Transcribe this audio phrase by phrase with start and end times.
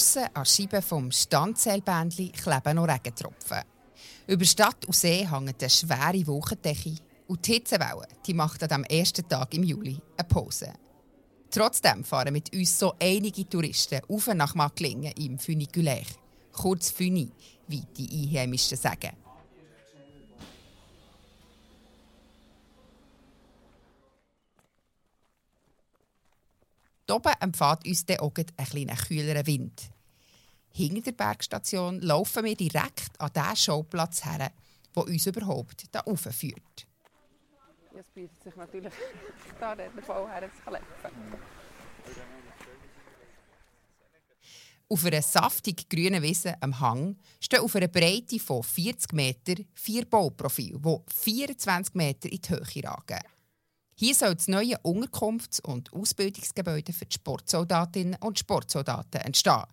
[0.00, 3.60] Aussen an Scheiben vom Standzellbändchen kleben noch Regentropfen.
[4.26, 6.94] Über Stadt und See hängt eine schwere Wolkendecke
[7.26, 10.72] und die Hitzewelle die macht an ersten Tag im Juli eine Pause.
[11.50, 16.06] Trotzdem fahren mit uns so einige Touristen auf nach Macklingen im Funiculaire.
[16.50, 17.30] Kurz Funi,
[17.68, 19.19] wie die Einheimischen sagen.
[27.10, 29.90] Oben empfahrt uns dann auch ein kleiner kühlerer Wind.
[30.72, 34.52] Hinter der Bergstation laufen wir direkt an den Schauplatz her,
[34.94, 36.86] der uns überhaupt hier führt.
[37.98, 38.92] Es bietet sich natürlich
[39.60, 41.40] da den Fall herzukleppen.
[44.88, 50.04] Auf einer saftig grünen Wiese am Hang stehen auf einer Breite von 40 Metern vier
[50.04, 53.20] Bauprofile, die 24 Meter in die Höhe ragen.
[54.00, 59.66] Hier soll das neue Unterkunfts- und Ausbildungsgebäude für die Sportsoldatinnen und Sportsoldaten entstehen.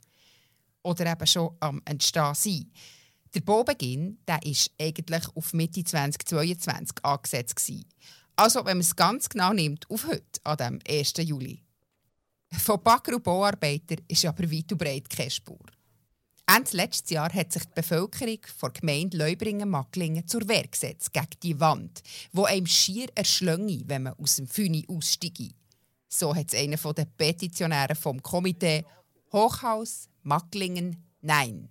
[0.84, 2.70] Oder eben schon am Entstehen sein.
[3.34, 7.56] Der Baubeginn ist eigentlich auf Mitte 2022 angesetzt.
[7.56, 7.86] Gewesen.
[8.36, 11.14] Also, wenn man es ganz genau nimmt, auf heute, an dem 1.
[11.20, 11.64] Juli.
[12.52, 15.66] Von Bagger und Bauarbeitern ist aber weit und breit keine Spur.
[16.50, 21.60] Ende letztes Jahr hat sich die Bevölkerung der Gemeinde Leubringen-Macklingen zur Wehr gesetzt gegen die
[21.60, 25.50] Wand, wo einem schier erschlänge, wenn man aus dem Füni aussteige.
[26.08, 28.86] So hat es einer der Petitionäre vom Komitee
[29.34, 31.68] Hochhaus Macklingen Nein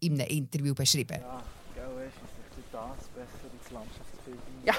[0.00, 1.20] in einem Interview beschrieben.
[1.22, 1.42] Ja,
[1.74, 2.14] gell, ist
[2.58, 4.38] es das besser ins Landschaftsbild.
[4.66, 4.74] Ja.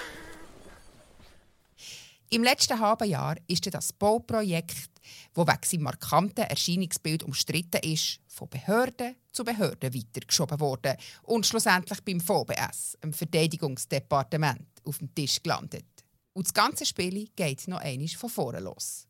[2.29, 4.88] Im letzten halben Jahr ist das Bauprojekt,
[5.33, 12.01] das wegen seinem markanten Erscheinungsbild umstritten ist, von Behörde zu Behörde weitergeschoben worden und schlussendlich
[12.01, 15.85] beim VBS, dem Verteidigungsdepartement, auf dem Tisch gelandet.
[16.33, 19.08] Und das ganze Spiel geht noch einmal von vorne los.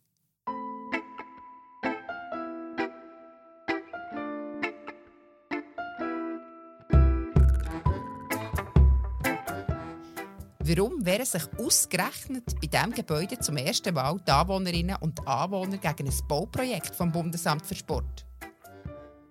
[10.70, 16.08] Warum wehren sich ausgerechnet bei diesem Gebäude zum ersten Mal die Anwohnerinnen und Anwohner gegen
[16.08, 18.24] ein Bauprojekt vom Bundesamt für Sport?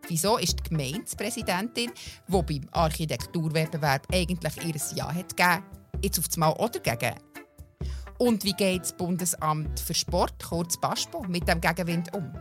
[0.08, 1.92] Wieso ist die Gemeindepräsidentin,
[2.26, 5.62] die beim Architekturwettbewerb eigentlich ihr Ja hat gegeben,
[6.02, 7.14] jetzt auf Mal oder dagegen?
[8.18, 12.32] Und wie geht das Bundesamt für Sport, kurz BASPO, mit dem Gegenwind um?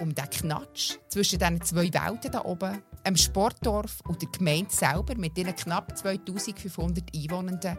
[0.00, 5.14] Um den Knatsch zwischen diesen zwei Welten hier oben einem Sportdorf und der Gemeinde selber
[5.16, 7.78] mit ihren knapp 2500 Einwohnenden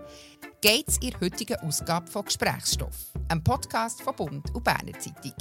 [0.62, 5.34] geht es in der heutigen Ausgabe von Gesprächsstoff, einem Podcast von Bund und Berner Zeitung.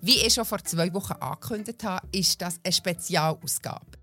[0.00, 3.98] Wie ich schon vor zwei Wochen angekündigt habe, ist das eine Spezialausgabe.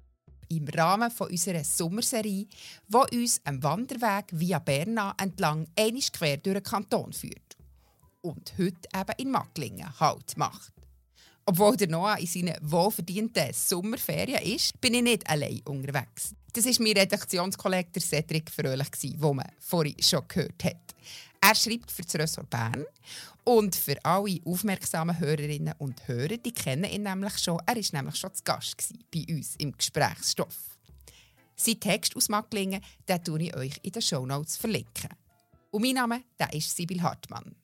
[0.50, 2.48] Im Rahmen von unserer Sommerserie,
[2.88, 7.58] die uns am Wanderweg via Berna entlang einisch quer durch den Kanton führt.
[8.22, 10.75] Und heute eben in Macklingen Halt macht.
[11.48, 16.34] Obwohl der Noah in seinen wohlverdienten Sommerferien ist, bin ich nicht allein unterwegs.
[16.52, 20.96] Das war mein Redaktionskollege Cedric Fröhlich, den man vorhin schon gehört hat.
[21.42, 22.86] Er schreibt für das Ressort Bern
[23.44, 27.60] und für alle aufmerksamen Hörerinnen und Hörer, die kennen ihn nämlich schon.
[27.68, 30.80] Er war nämlich schon zu Gast bei uns im Gesprächsstoff.
[31.56, 35.10] Sein Text aus Macklingen den tue ich euch in den Shownotes verlinken.
[35.70, 37.56] Und mein Name der ist Sibyl Hartmann.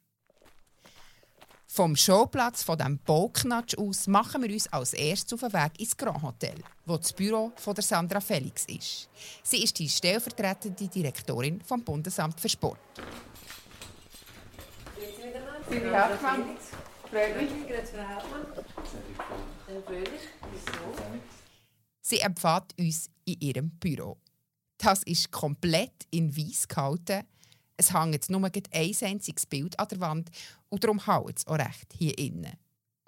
[1.73, 5.95] Vom Showplatz von dem Bauknatsch aus machen wir uns als erstes auf den Weg ins
[5.95, 6.55] Grand Hotel,
[6.85, 9.07] wo das Büro von der Sandra Felix ist.
[9.41, 12.77] Sie ist die stellvertretende Direktorin vom Bundesamt für Sport.
[15.69, 16.43] Liebe Hauptmann,
[17.09, 17.49] freut mich.
[22.01, 24.17] Sie empfängt uns in ihrem Büro.
[24.77, 27.23] Das ist komplett in weiß gehalten
[27.77, 30.29] es hängt jetzt nur ein einziges Bild an der Wand
[30.69, 32.53] und darum hält es auch recht hier innen.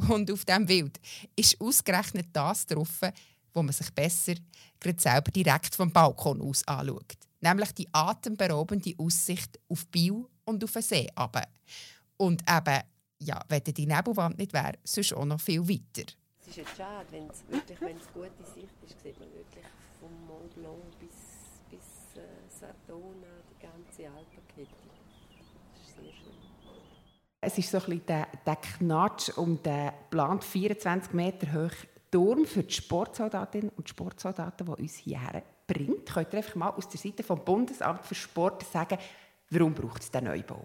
[0.10, 1.00] Und auf diesem Bild
[1.36, 3.02] ist ausgerechnet das drauf,
[3.54, 4.36] wo man sich besser
[4.98, 7.16] selber direkt vom Balkon aus anschaut.
[7.40, 11.48] Nämlich die atemberaubende Aussicht auf Biel und auf den See runter.
[12.18, 12.82] Und eben,
[13.20, 16.12] ja, wenn die Nebelwand nicht wäre, sonst auch noch viel weiter.
[16.42, 19.66] Es ist jetzt schade, wenn es wirklich, wenn es gute Sicht ist, sieht man wirklich
[20.00, 21.16] vom Mont Blanc bis,
[21.70, 24.04] bis äh, Sardona, die ganze
[24.58, 24.68] Alpen.
[27.42, 31.72] Es ist so ein bisschen der, der Knatsch um den geplant 24 Meter hohen
[32.10, 36.06] Turm für die Sportsoldatinnen und Sportsoldaten, die uns hierher bringt.
[36.14, 38.98] Könnt ihr einfach mal aus der Seite vom Bundesamt für Sport sagen,
[39.50, 40.64] warum braucht es den Neubau?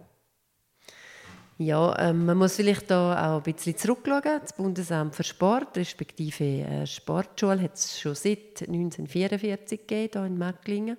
[1.57, 4.41] Ja, ähm, man muss vielleicht da auch ein bisschen zurückschauen.
[4.41, 10.39] Das Bundesamt für Sport, respektive äh, Sportschule, hat es schon seit 1944 gegeben, hier in
[10.39, 10.97] Macklingen.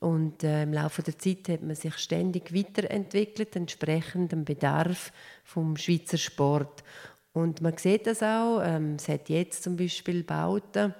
[0.00, 5.12] Und äh, im Laufe der Zeit hat man sich ständig weiterentwickelt, entsprechend dem Bedarf
[5.42, 6.84] vom Schweizer Sport.
[7.32, 8.60] Und man sieht das auch.
[8.62, 10.94] Ähm, es hat jetzt zum Beispiel Bauten,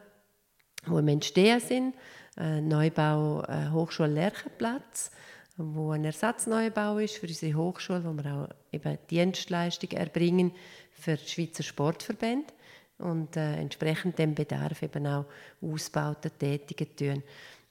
[0.86, 1.94] die im Entstehen sind.
[2.36, 5.10] Äh, Neubau äh, Hochschule Lerchenplatz,
[5.56, 10.52] wo ein Ersatzneubau ist für unsere Hochschule, wo wir auch eben Dienstleistungen erbringen
[10.92, 12.52] für Schweizer Sportverbände
[12.98, 15.26] und äh, entsprechend dem Bedarf eben auch
[15.62, 17.22] Ausbauten tätigen tun.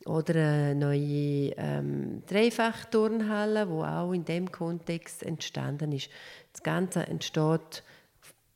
[0.06, 6.10] Oder eine neue ähm, Dreifachturnhalle, wo auch in dem Kontext entstanden ist.
[6.54, 7.84] Das Ganze entsteht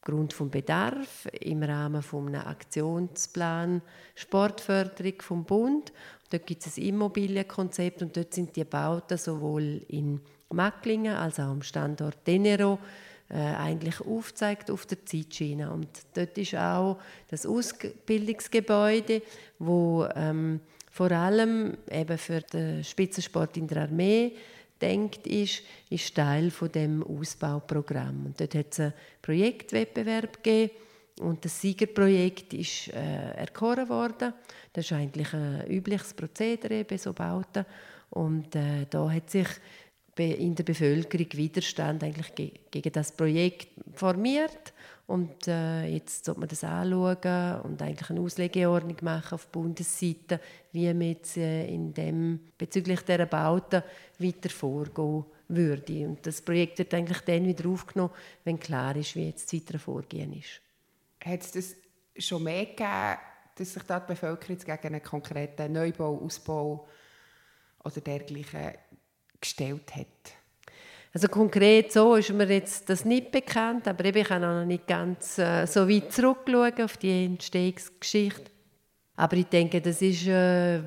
[0.02, 3.82] aufgrund vom Bedarf im Rahmen von einem Aktionsplan
[4.16, 5.92] Sportförderung vom Bund.
[6.30, 11.50] Dort gibt es ein Immobilienkonzept und dort sind die Bauten sowohl in Macklingen als auch
[11.50, 15.72] am Standort Denero äh, eigentlich aufzeigt auf der Zeitschiene.
[15.72, 17.00] Und dort ist auch
[17.30, 19.22] das Ausbildungsgebäude,
[19.60, 24.34] wo ähm, vor allem eben für den Spitzensport in der Armee
[24.82, 28.26] denkt ist, ist Teil von dem Ausbauprogramm.
[28.26, 30.72] Und dort hat es einen Projektwettbewerb gegeben
[31.20, 34.34] und das Siegerprojekt ist äh, erkoren worden.
[34.74, 37.66] Das ist eigentlich ein übliches Prozedere bei so Bauten.
[38.10, 39.48] Und äh, da hat sich
[40.18, 44.74] in der Bevölkerung Widerstand eigentlich gegen das Projekt formiert.
[45.08, 50.40] Und äh, jetzt sollte man das anschauen und eigentlich eine Auslegeordnung machen auf Bundesseite,
[50.72, 53.84] wie man jetzt äh, in dem, bezüglich dieser Bauten
[54.20, 56.08] weiter vorgehen würde.
[56.08, 58.14] Und das Projekt wird eigentlich dann wieder aufgenommen,
[58.46, 60.62] wenn klar ist, wie jetzt das weitere Vorgehen ist.
[61.26, 61.76] Hat es das
[62.18, 63.18] schon mehr gegeben,
[63.56, 66.88] dass sich da die Bevölkerung gegen einen konkreten Neubau, Ausbau
[67.84, 68.76] oder dergleichen
[69.42, 70.08] gestellt hat?
[71.14, 74.88] Also konkret so ist mir jetzt das nicht bekannt, aber ich kann auch noch nicht
[74.88, 78.50] ganz äh, so weit zurückschauen auf die Entstehungsgeschichte.
[79.18, 80.80] Aber ich denke, das ist, äh,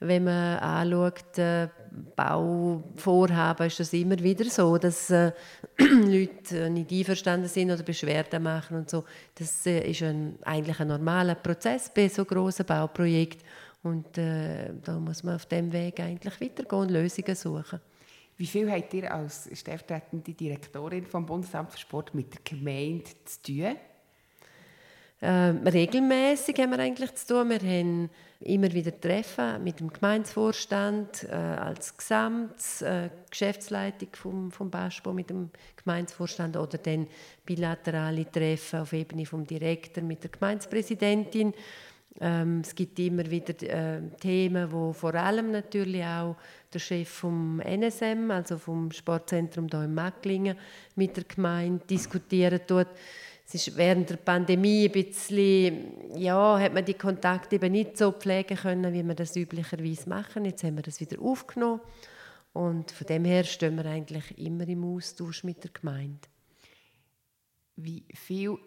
[0.00, 1.68] wenn man anschaut, äh,
[2.14, 5.32] Bauvorhaben, ist das immer wieder so, dass äh,
[5.78, 9.04] Leute nicht einverstanden sind oder Beschwerden machen und so.
[9.34, 13.46] Das äh, ist ein, eigentlich ein normaler Prozess bei so großen Bauprojekten
[13.82, 17.80] und äh, da muss man auf dem Weg eigentlich weitergehen und Lösungen suchen.
[18.38, 23.42] Wie viel habt ihr als stellvertretende Direktorin vom Bundesamt für Sport mit der Gemeinde zu
[23.42, 23.76] tun?
[25.22, 27.48] Ähm, regelmäßig haben wir eigentlich zu tun.
[27.48, 28.10] Wir haben
[28.40, 35.30] immer wieder Treffen mit dem Gemeinsvorstand äh, als Gesamt, äh, Geschäftsleitung vom, vom BASPO mit
[35.30, 35.48] dem
[35.82, 37.06] Gemeinsvorstand oder dann
[37.46, 41.54] bilaterale Treffen auf Ebene vom Direktor mit der Gemeindepräsidentin.
[42.20, 46.36] Ähm, es gibt immer wieder äh, Themen, wo vor allem natürlich auch
[46.76, 50.58] der Chef vom NSM, also vom Sportzentrum hier in Macklingen,
[50.94, 52.88] mit der Gemeinde diskutieren tut.
[53.46, 58.12] Es ist während der Pandemie ein bisschen, ja, hat man die Kontakte eben nicht so
[58.12, 60.44] pflegen können, wie wir das üblicherweise machen.
[60.44, 61.80] Jetzt haben wir das wieder aufgenommen
[62.52, 66.28] und von dem her stehen wir eigentlich immer im Austausch mit der Gemeinde.
[67.76, 68.58] Wie viel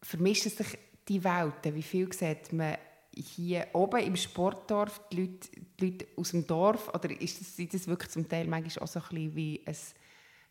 [0.00, 1.74] vermischen sich die Welten?
[1.74, 2.76] Wie viel sieht man
[3.16, 5.48] hier oben im Sportdorf die Leute,
[5.80, 6.88] die Leute aus dem Dorf?
[6.94, 9.76] Oder ist das, ist das wirklich zum Teil manchmal auch so ein wie ein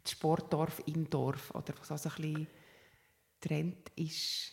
[0.07, 1.51] Sportdorf im Dorf?
[1.51, 2.47] Oder was auch so ein
[3.39, 4.51] bisschen ist?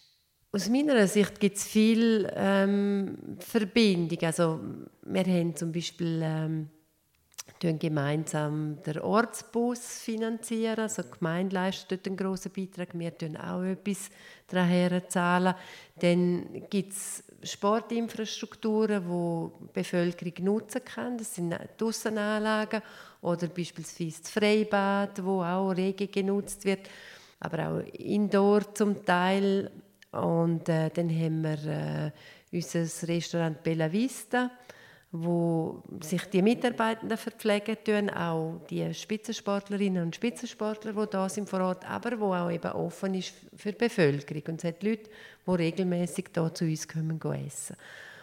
[0.54, 4.18] Aus meiner Sicht gibt es viel ähm, Verbindung.
[4.22, 4.60] Also,
[5.02, 6.68] wir haben zum Beispiel ähm,
[7.78, 10.80] gemeinsam den Ortsbus finanzieren.
[10.80, 12.98] Also die Gemeinde leistet einen grossen Beitrag.
[12.98, 14.10] Wir zahlen auch etwas
[14.48, 15.56] daher.
[16.00, 21.18] Dann gibt es Sportinfrastrukturen, die die Bevölkerung nutzen kann.
[21.18, 22.82] Das sind die Aussenanlagen
[23.20, 26.88] oder beispielsweise das Freibad, wo auch rege genutzt wird,
[27.40, 29.70] aber auch Indoor zum Teil.
[30.12, 32.12] Und äh, dann haben wir
[32.52, 34.50] äh, unser Restaurant Bella Vista
[35.14, 41.60] wo sich die Mitarbeitenden verpflegen tun, auch die Spitzensportlerinnen und Spitzensportler, die da sind vor
[41.60, 44.42] Ort, aber wo auch eben offen ist für die Bevölkerung.
[44.48, 45.10] Und es hat Leute,
[45.46, 47.76] die regelmäßig da zu uns kommen essen.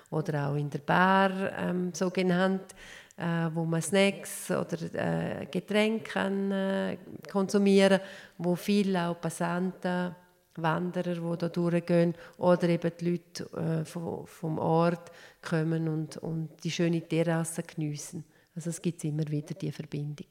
[0.10, 2.74] Oder auch in der Bar, ähm, so genannt,
[3.17, 6.98] äh, wo man Snacks oder äh, Getränke kann, äh,
[7.31, 8.00] konsumieren
[8.39, 10.15] wo viele auch Passanten
[10.61, 15.11] Wanderer, die da durchgehen, oder eben die Leute äh, vom, vom Ort
[15.41, 18.23] kommen und, und die schöne Terrasse geniessen.
[18.55, 20.27] Also es gibt immer wieder die Verbindung.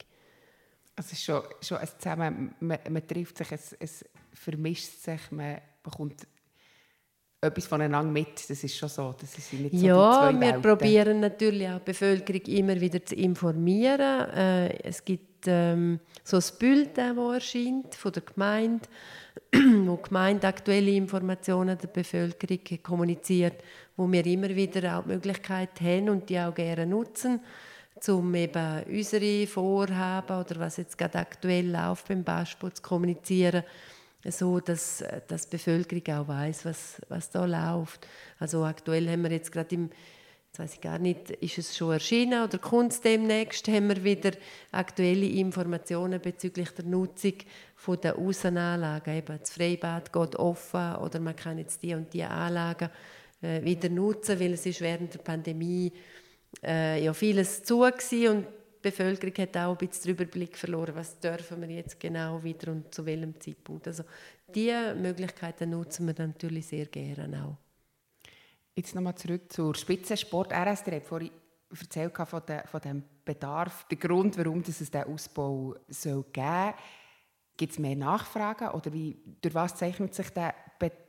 [0.97, 5.31] Also es ist schon, schon ein Zusammen, man, man trifft sich, es, es vermischt sich,
[5.31, 6.27] man bekommt
[7.41, 9.15] etwas voneinander mit, das ist schon so.
[9.19, 10.63] Das ist nicht so ja, wir Welten.
[10.63, 14.29] probieren natürlich auch die Bevölkerung immer wieder zu informieren.
[14.31, 18.89] Äh, es gibt ähm, so ein Bild, das erscheint von der Gemeinde,
[19.87, 23.63] wo die Gemeinde aktuelle Informationen der Bevölkerung kommuniziert,
[23.97, 27.41] wo wir immer wieder auch die Möglichkeit haben und die auch gerne nutzen,
[28.07, 33.65] um eben unsere Vorhaben oder was jetzt gerade aktuell läuft beim Baspo zu kommunizieren
[34.27, 38.07] so, dass, dass die Bevölkerung auch weiß, was, was da läuft.
[38.39, 39.91] Also aktuell haben wir jetzt gerade im
[40.49, 44.33] Jetzt weiß gar nicht, ist es schon erschienen oder kommt es demnächst, haben wir wieder
[44.73, 47.35] aktuelle Informationen bezüglich der Nutzung
[48.03, 49.15] der Außenanlagen.
[49.15, 52.91] Eben das Freibad geht offen oder man kann jetzt die und die Anlagen
[53.43, 55.93] äh, wieder nutzen, weil es ist während der Pandemie
[56.63, 57.93] äh, ja vieles zu war
[58.31, 58.47] und
[58.79, 62.73] die Bevölkerung hat auch ein bisschen den Überblick verloren, was dürfen wir jetzt genau wieder
[62.73, 63.87] und zu welchem Zeitpunkt.
[63.87, 64.05] Also
[64.55, 67.68] diese Möglichkeiten nutzen wir natürlich sehr gerne auch.
[68.79, 70.53] Jetzt nochmal zurück zur Spitzensport.
[70.53, 71.33] RS, der hat vorhin
[71.69, 76.75] erzählt von, de, von dem Bedarf, der Grund, warum es diesen Ausbau soll geben soll.
[77.57, 80.55] Gibt es mehr Nachfragen oder wie, durch was zeichnet sich der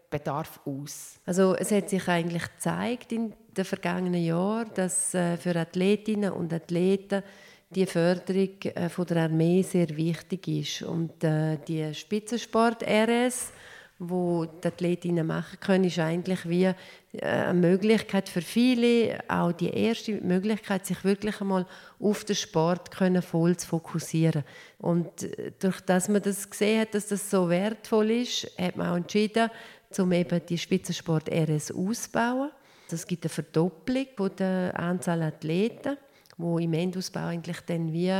[0.09, 1.19] Bedarf aus?
[1.27, 6.51] Also es hat sich eigentlich gezeigt in den vergangenen Jahren, dass äh, für Athletinnen und
[6.51, 7.21] Athleten
[7.69, 13.53] die Förderung äh, von der Armee sehr wichtig ist und äh, die Spitzensport RS
[13.99, 16.73] wo die Athletinnen machen können, ist eigentlich wie äh,
[17.21, 21.65] eine Möglichkeit für viele, auch die erste Möglichkeit, sich wirklich einmal
[21.99, 24.43] auf den Sport können voll zu fokussieren.
[24.77, 28.87] Und äh, durch das man das gesehen hat, dass das so wertvoll ist, hat man
[28.87, 29.49] auch entschieden,
[29.97, 32.51] um eben die Spitzensport RS auszubauen.
[32.89, 35.97] Es gibt eine Verdopplung der Anzahl Athleten,
[36.37, 38.13] wo im Endausbau eigentlich dann wie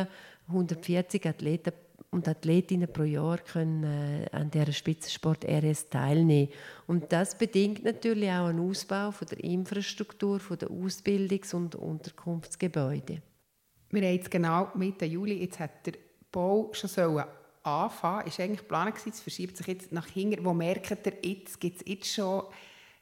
[0.49, 1.71] 140 Athleten
[2.11, 6.49] und Athletinnen pro Jahr können äh, an der Spitzensport RS teilnehmen.
[6.87, 13.21] Und das bedingt natürlich auch einen Ausbau von der Infrastruktur, von der Ausbildungs- und Unterkunftsgebäude.
[13.91, 15.93] Wir haben jetzt genau Mitte Juli, jetzt hat der
[16.31, 17.25] Bau schon sollen
[17.63, 18.27] anfangen.
[18.27, 20.45] Ist eigentlich geplant es verschiebt sich jetzt nach hinten.
[20.45, 22.43] Wo merkt ihr jetzt, gibt es jetzt schon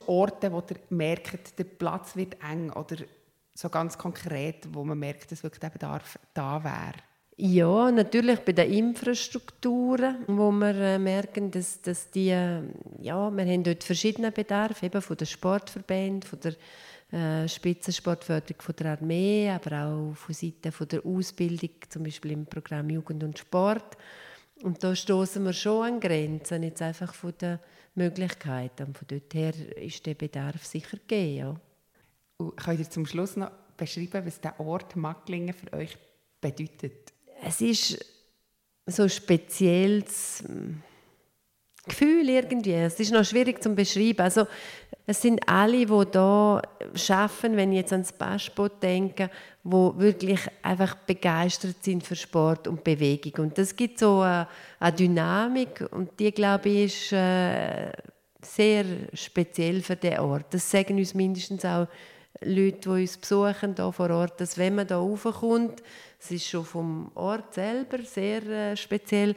[0.06, 2.98] Orte, wo ihr merkt, der Platz wird eng oder
[3.54, 6.02] so ganz konkret, wo man merkt, dass wirklich der
[6.34, 6.94] da wäre?
[7.40, 12.64] Ja, natürlich bei den Infrastrukturen, wo wir äh, merken, dass, dass die, äh,
[13.00, 16.56] ja, wir haben dort verschiedene Bedarfe, eben von den Sportverbänden, von der
[17.12, 22.48] äh, Spitzensportförderung von der Armee, aber auch von Seiten von der Ausbildung, zum Beispiel im
[22.48, 23.98] Programm Jugend und Sport.
[24.64, 27.60] Und da stoßen wir schon an Grenzen, jetzt einfach von den
[27.94, 28.96] Möglichkeiten.
[28.96, 31.38] von dort her ist der Bedarf sicher gegeben.
[32.40, 32.52] Ja.
[32.56, 35.96] könnt ihr zum Schluss noch beschreiben, was der Ort Macklingen für euch
[36.42, 37.14] bedeutet?
[37.44, 38.06] Es ist
[38.86, 40.82] so ein spezielles hm,
[41.88, 42.74] Gefühl irgendwie.
[42.74, 44.22] Es ist noch schwierig zu beschreiben.
[44.22, 44.46] Also
[45.06, 46.62] es sind alle, die hier
[47.10, 49.30] arbeiten, wenn ich jetzt ans Passport denke,
[49.64, 53.46] die wirklich einfach begeistert sind für Sport und Bewegung.
[53.46, 54.48] Und das gibt so eine,
[54.80, 57.92] eine Dynamik und die, glaube ich, ist äh,
[58.42, 60.54] sehr speziell für den Ort.
[60.54, 61.88] Das sagen uns mindestens auch
[62.42, 65.82] Leute, die uns besuchen hier vor Ort, dass wenn man hier raufkommt,
[66.20, 69.36] es ist schon vom Ort selber sehr äh, speziell,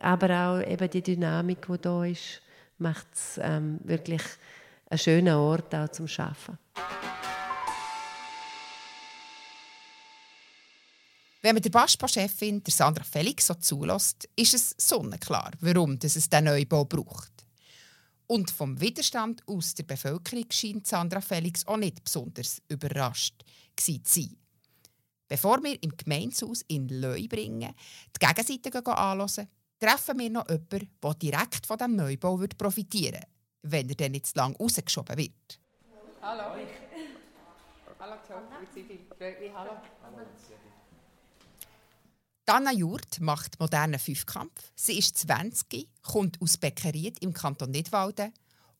[0.00, 2.40] aber auch eben die Dynamik, die da ist,
[2.78, 4.22] macht es ähm, wirklich
[4.88, 6.58] einen schönen Ort auch zum Schaffen.
[11.42, 16.84] Wenn man der Baspa-Chefin, Sandra Felix, so zulässt, ist es sonnenklar, warum es diesen Neubau
[16.84, 17.32] braucht.
[18.26, 23.42] Und vom Widerstand aus der Bevölkerung scheint Sandra Felix auch nicht besonders überrascht
[23.74, 24.36] zu sein.
[25.30, 27.72] Bevor wir im Gemeinshaus in Leubringen
[28.16, 33.26] die Gegenseite anhören, treffen wir noch jemanden, der direkt von diesem Neubau profitieren würde,
[33.62, 35.60] wenn er dann nicht zu lange rausgeschoben wird.
[36.20, 36.42] Hallo.
[38.00, 38.16] Hallo,
[39.54, 39.70] Hallo.
[42.44, 44.72] Dana Jurt macht modernen Fünfkampf.
[44.74, 48.32] Sie ist 20, kommt aus Beckeried im Kanton Nidwalden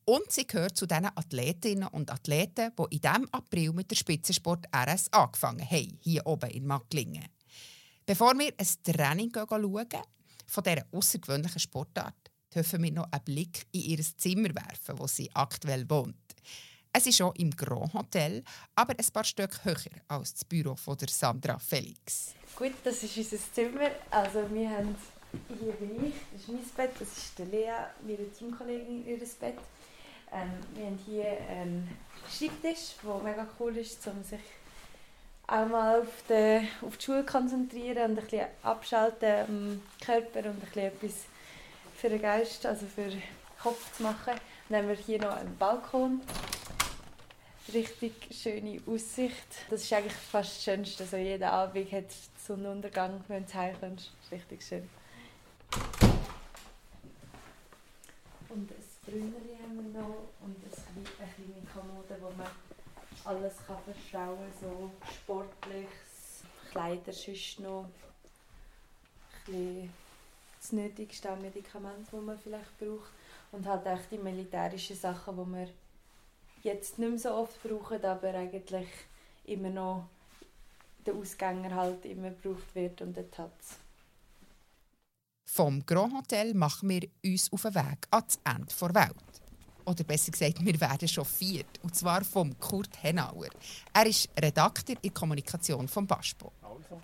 [0.05, 4.67] und sie gehört zu den Athletinnen und Athleten, die in diesem April mit der Spitzensport
[4.75, 7.27] RS angefangen haben, hier oben in Macklingen.
[8.07, 9.81] Bevor wir ein Training schauen,
[10.47, 15.31] von dieser außergewöhnlichen Sportart, dürfen wir noch einen Blick in ihr Zimmer werfen, wo sie
[15.35, 16.17] aktuell wohnt.
[16.93, 18.43] Es ist schon im Grand Hotel,
[18.75, 22.35] aber ein paar Stück höher als das Büro von der Sandra Felix.
[22.57, 23.91] Gut, das ist unser Zimmer.
[24.11, 24.97] Also wir haben
[25.49, 29.59] hier bin ich, das ist mein Bett, das ist der Lea, meine Teamkollegin, ihr Bett.
[30.33, 31.89] Ähm, wir haben hier einen
[32.29, 34.41] Schreibtisch, der mega cool ist, um sich
[35.47, 40.49] auch mal auf die, auf die Schule zu konzentrieren und ein bisschen abschalten am Körper
[40.49, 41.15] und ein bisschen etwas
[41.97, 43.23] für den Geist, also für den
[43.61, 44.35] Kopf zu machen.
[44.69, 46.21] Dann haben wir hier noch einen Balkon
[47.73, 49.67] richtig schöne Aussicht.
[49.69, 51.05] Das ist eigentlich fast das Schönste.
[51.05, 52.07] Also jeden Abend hat
[52.47, 54.13] Sonnenuntergang, wenn du heimkommst.
[54.23, 54.89] Das richtig schön.
[58.49, 60.20] Und ein Brünneli haben wir noch
[61.73, 62.49] Kommode, wo man
[63.25, 67.89] alles kann verstauen kann, so sportliches, Kleider sonst noch,
[69.47, 73.11] das Nötigste an Medikamenten, das man vielleicht braucht.
[73.53, 75.69] Und halt auch die militärischen Sachen, die wir
[76.63, 78.89] jetzt nicht mehr so oft brauchen, aber eigentlich
[79.45, 80.07] immer noch
[81.05, 83.53] der Ausgänger halt immer gebraucht wird und dort hat
[85.47, 89.50] Vom Grand Hotel machen wir uns auf den Weg ans Ende der Welt.
[89.85, 91.79] Oder besser gesagt, wir werden chauffiert.
[91.83, 93.49] Und zwar vom Kurt Henauer.
[93.93, 96.53] Er ist Redakteur in Kommunikation vom Baspo.
[96.63, 97.01] Also,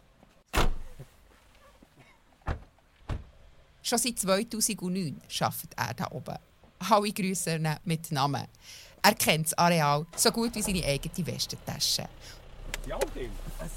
[3.82, 6.36] Schon seit 2009 arbeitet er hier oben.
[6.78, 8.46] Alle grüßen ihn mit Namen.
[9.02, 12.08] Er kennt das Areal so gut wie seine eigene Westentasche.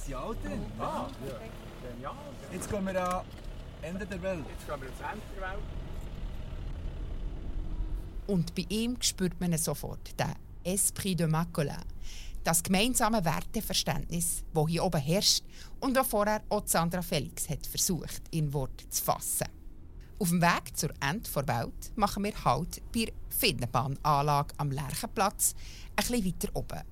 [0.09, 0.65] Jahr drin?
[0.79, 1.39] Ah, ja.
[1.87, 2.15] Genial.
[2.51, 3.25] Jetzt gehen wir an
[3.81, 4.45] Ende der Welt.
[4.49, 5.78] Jetzt gehen wir ins Ende der Welt.
[8.29, 11.81] Und bei ihm spürt man sofort den Esprit de Macolin.
[12.43, 15.43] Das gemeinsame Werteverständnis, das hier oben herrscht
[15.79, 19.47] und das vorher auch Sandra Felix hat versucht, in Wort zu fassen.
[20.19, 25.55] Auf dem Weg zur Ende der Welt machen wir Halt bei der Finnenbahnanlage am Lerchenplatz,
[25.95, 26.83] ein bisschen weiter oben.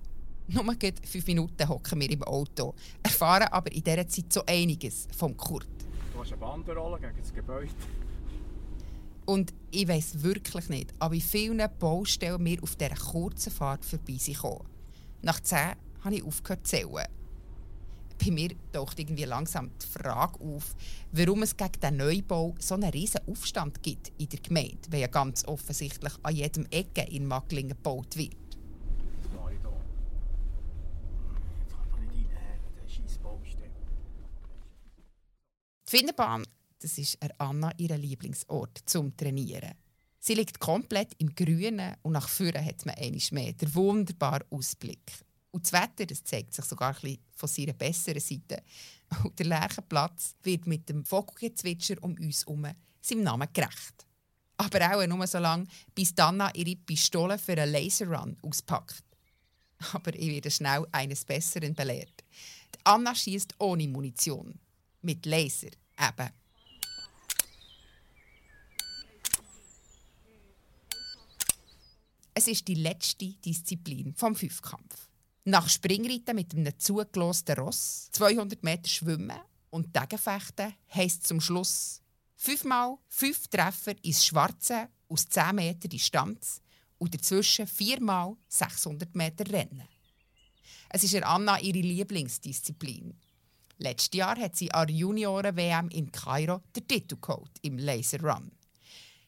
[0.48, 5.08] Nur gerade fünf Minuten hocken wir im Auto, erfahren aber in dieser Zeit so einiges
[5.15, 5.67] vom Kurt.
[6.15, 7.70] Du hast eine Banderole gegen das Gebäude.
[9.27, 14.15] Und ich weiß wirklich nicht, an wie vielen Baustellen wir auf dieser kurzen Fahrt vorbei
[14.17, 14.39] sind.
[15.22, 17.07] Nach zehn habe ich aufgehört zu zählen.
[18.24, 20.74] Bei mir taucht irgendwie langsam die Frage auf,
[21.12, 25.07] warum es gegen den Neubau so einen riesen Aufstand gibt in der Gemeinde, weil ja
[25.07, 28.38] ganz offensichtlich an jedem Ecke in Macklingen gebaut wird.
[35.86, 36.43] Die Finnenbahn,
[36.79, 39.74] das ist Anna ihr Lieblingsort zum Trainieren.
[40.19, 45.13] Sie liegt komplett im Grünen und nach vorne hat man einmal mehr den wunderbaren Ausblick.
[45.51, 48.62] Und das Wetter das zeigt sich sogar ein bisschen von seiner besseren Seite.
[49.24, 52.67] Und der Lerchenplatz wird mit dem Vogelgezwitscher um uns herum
[53.01, 54.05] seinem Namen gerecht.
[54.57, 59.03] Aber auch nur so lange, bis Anna ihre Pistole für einen Laserrun auspackt.
[59.94, 62.24] Aber ich werde schnell eines Besseren belehrt.
[62.83, 64.59] Anna schießt ohne Munition.
[65.01, 66.29] Mit Laser eben.
[72.39, 75.09] Es ist die letzte Disziplin vom Fünfkampf.
[75.45, 79.39] Nach Springreiten mit einem zugelosten Ross, 200 Meter Schwimmen
[79.71, 82.00] und Degenfechten heisst zum Schluss
[82.35, 86.61] fünfmal fünf Treffer ins Schwarze aus 10 Meter Distanz
[87.00, 89.87] und dazwischen viermal 600 Meter Rennen.
[90.89, 93.15] Es ist Anna ihre Lieblingsdisziplin.
[93.79, 98.51] Letztes Jahr hat sie an der Junioren-WM in Kairo den Titel geholt im Laser Run.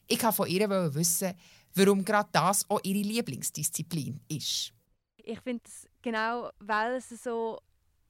[0.06, 1.34] Ich wollte von ihr wissen,
[1.74, 4.72] warum gerade das auch ihre Lieblingsdisziplin ist.
[5.16, 7.60] Ich finde es genau, weil es so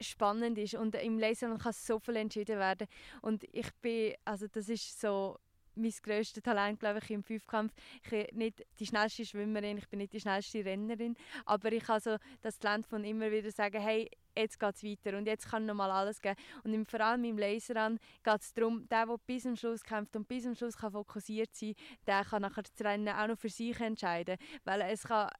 [0.00, 2.86] spannend ist und im Laserrun kann so viel entschieden werden
[3.20, 5.36] und ich bin, also das ist so
[5.74, 7.72] mein grösstes Talent, glaube ich, im Fünfkampf.
[8.02, 12.00] Ich bin nicht die schnellste Schwimmerin, ich bin nicht die schnellste Rennerin, aber ich habe
[12.00, 15.66] so das Talent von immer wieder sagen, hey, jetzt geht es weiter und jetzt kann
[15.66, 16.36] noch mal alles geben.
[16.64, 20.16] Und im, vor allem im Laserrun geht es darum, der, der bis zum Schluss kämpft
[20.16, 21.74] und bis zum Schluss kann fokussiert sein
[22.06, 25.30] der kann nachher das Rennen auch noch für sich entscheiden, weil es kann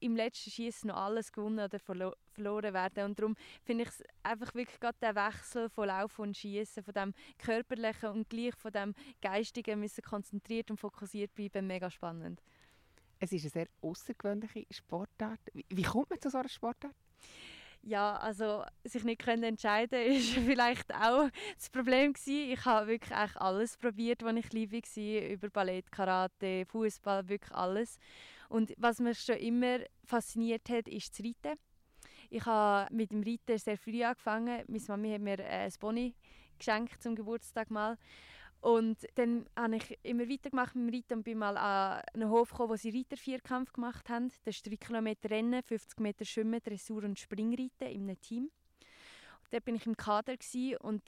[0.00, 3.04] im letzten Schießen noch alles gewonnen oder verlo verloren werden.
[3.04, 6.94] Und darum finde ich es einfach wirklich gerade der Wechsel von Laufen und Schießen, von
[6.94, 12.40] dem körperlichen und gleich von dem geistigen müssen konzentriert und fokussiert bleiben, mega spannend.
[13.18, 15.40] Es ist eine sehr außergewöhnliche Sportart.
[15.52, 16.94] Wie kommt man zu so einer Sportart?
[17.82, 22.52] Ja, also sich nicht können entscheiden ist vielleicht auch das Problem gewesen.
[22.52, 27.52] Ich habe wirklich eigentlich alles probiert, was ich liebe war, über Ballett, Karate, Fußball, wirklich
[27.52, 27.98] alles.
[28.48, 31.58] Und was mich schon immer fasziniert hat, ist das Reiten.
[32.28, 34.62] Ich habe mit dem Reiten sehr früh angefangen.
[34.68, 36.14] Meine Mami hat mir äh, ein Pony
[36.58, 37.96] geschenkt zum Geburtstag mal.
[38.60, 42.50] Und dann habe ich immer weitergemacht mit dem Reiten und bin mal an einen Hof
[42.50, 44.30] gekommen, wo sie Reiter-Vierkampf gemacht haben.
[44.44, 48.50] Das ist 3 Kilometer Rennen, 50 Meter Schwimmen, Dressur und Springreiten in einem Team.
[49.42, 50.36] Und dort bin ich im Kader
[50.80, 51.02] und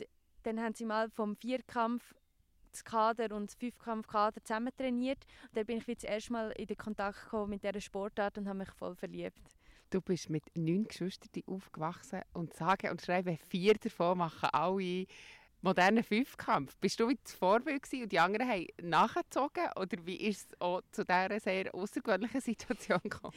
[0.44, 2.14] dann haben sie mal vom Vierkampf
[2.72, 5.18] das Kader und das Fünfkampf-Kader zusammen trainiert.
[5.54, 8.48] Und bin ich wie das erste Mal in den Kontakt gekommen mit dieser Sportart und
[8.48, 9.42] habe mich voll verliebt.
[9.90, 15.06] Du bist mit neun Geschwistern aufgewachsen und sagen und schreiben, vier davon machen alle
[15.62, 16.76] modernen Fünfkampf.
[16.76, 19.64] Bist du wie das Vorbild gewesen und die anderen haben nachgezogen?
[19.76, 23.32] Oder wie ist es auch zu dieser sehr außergewöhnlichen Situation gekommen?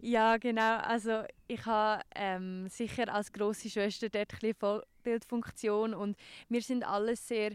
[0.00, 0.78] Ja, genau.
[0.78, 6.16] Also ich habe ähm, sicher als grosse Schwester dort ein Vorbildfunktion und
[6.48, 7.52] wir sind alles sehr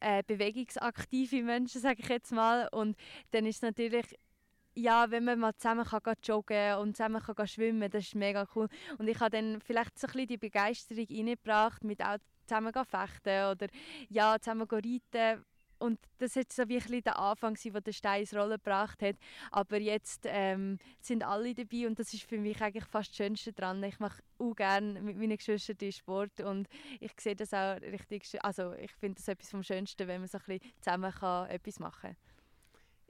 [0.00, 2.68] äh, bewegungsaktive Menschen, sage ich jetzt mal.
[2.72, 2.96] Und
[3.30, 4.06] dann ist es natürlich
[4.76, 8.14] ja, wenn man mal zusammen kann gehen joggen und zusammen kann gehen schwimmen, das ist
[8.16, 8.68] mega cool.
[8.98, 12.00] Und ich habe dann vielleicht so ein bisschen die Begeisterung reingebracht, mit
[12.46, 13.66] zusammen fechten oder
[14.08, 15.44] ja, zusammen reiten.
[15.78, 19.16] und das war so wie ein der Anfang, wo der Stein ins Rollen gebracht hat.
[19.50, 23.52] Aber jetzt ähm, sind alle dabei und das ist für mich eigentlich fast das Schönste
[23.52, 23.82] daran.
[23.82, 26.68] Ich mache auch gerne mit meinen Geschwistern Sport und
[27.00, 30.38] ich sehe das auch richtig, also ich finde das etwas vom Schönsten, wenn man so
[30.38, 32.33] ein bisschen zusammen kann etwas machen kann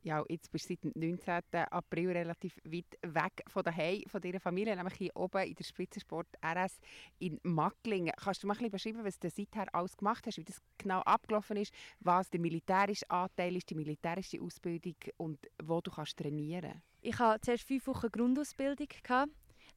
[0.04, 1.40] ja, jetzt bist du seit dem 19.
[1.70, 6.28] April relativ weit weg von daheim, von deiner Familie, nämlich hier oben in der Spitzensport
[6.44, 6.78] RS
[7.18, 8.12] in Macklingen.
[8.16, 11.00] Kannst du mal ein bisschen beschreiben, was du seither alles gemacht hast, wie das genau
[11.00, 16.82] abgelaufen ist, was der militärische Anteil ist, die militärische Ausbildung und wo du kannst trainieren
[17.00, 18.88] Ich hatte zuerst fünf Wochen Grundausbildung.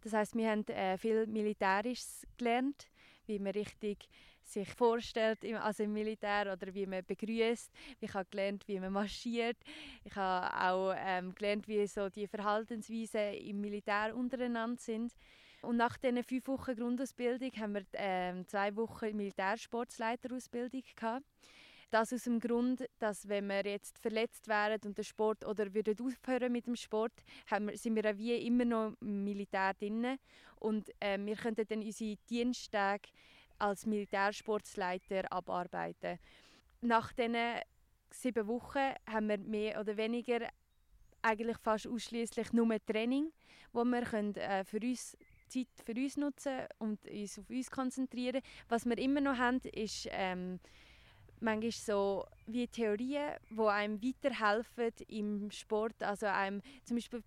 [0.01, 2.89] Das heißt, wir haben äh, viel Militärisches gelernt,
[3.27, 4.09] wie man richtig
[4.49, 7.71] sich vorstellt, also im Militär oder wie man begrüßt.
[7.99, 9.57] Ich habe gelernt, wie man marschiert.
[10.03, 15.13] Ich habe auch ähm, gelernt, wie so die Verhaltensweisen im Militär untereinander sind.
[15.61, 21.25] Und nach diesen fünf Wochen Grundausbildung haben wir ähm, zwei Wochen Militärsportsleiterausbildung gehabt.
[21.89, 25.95] Das aus dem Grund, dass wenn wir jetzt verletzt wären und der Sport oder würden
[26.01, 27.13] aufhören mit dem Sport,
[27.49, 30.17] wir, sind wir auch wie immer noch im Militär drin
[30.59, 33.09] und äh, wir könnten dann unsere Diensttage
[33.59, 36.19] als Militärsportsleiter abarbeiten.
[36.81, 37.35] Nach diesen
[38.11, 40.47] sieben Wochen haben wir mehr oder weniger
[41.21, 43.31] eigentlich fast ausschließlich nur Training,
[43.73, 45.17] wo wir äh, für uns
[45.47, 48.41] Zeit für uns nutzen und uns auf uns konzentrieren.
[48.67, 50.59] Was wir immer noch haben, ist ähm,
[51.39, 57.23] manchmal so wie Theorien, die einem weiterhelfen im Sport, also einem zum Beispiel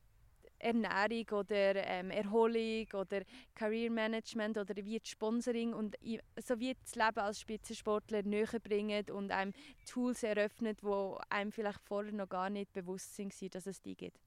[0.60, 3.22] Ernährung oder ähm, Erholung oder
[3.54, 5.96] Career Management oder wie Sponsoring und
[6.42, 9.52] so wie das Leben als Spitzensportler näher bringen und einem
[9.86, 14.20] Tools eröffnet, wo einem vielleicht vorher noch gar nicht bewusst sind, dass es die gibt.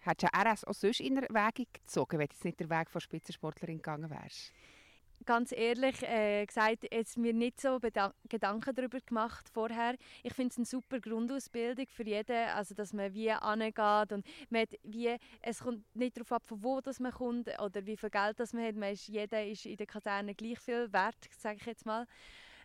[0.00, 3.78] Hättest du RS auch sonst in Erwägung gezogen, wenn du nicht der Weg von Spitzensportlerin
[3.78, 4.52] gegangen wärst?
[5.24, 7.78] Ganz ehrlich äh, gesagt, jetzt mir nicht so
[8.28, 9.96] Gedanken darüber gemacht vorher.
[10.22, 14.64] Ich finde es eine super Grundausbildung für jeden, also dass man wie angeht und man
[14.82, 18.40] wie, es kommt nicht darauf ab, von wo das man kommt oder wie viel Geld
[18.40, 18.76] das man hat.
[18.76, 22.06] Man ist, jeder ist in der Kaserne gleich viel wert, sage ich jetzt mal.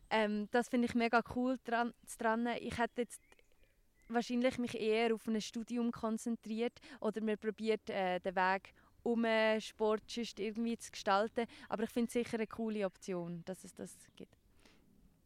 [0.10, 2.48] Ähm, das finde ich mega cool dran, dran.
[2.60, 3.22] Ich hätte jetzt
[4.10, 9.26] wahrscheinlich mich eher auf ein Studium konzentriert oder mir probiert äh, den Weg um
[9.60, 11.46] Sport irgendwie zu gestalten.
[11.70, 14.36] Aber ich finde es sicher eine coole Option, dass es das gibt.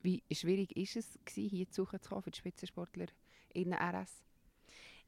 [0.01, 3.07] Wie schwierig ist es, hier zu kommen für die Spitzensportler
[3.53, 4.23] in RS?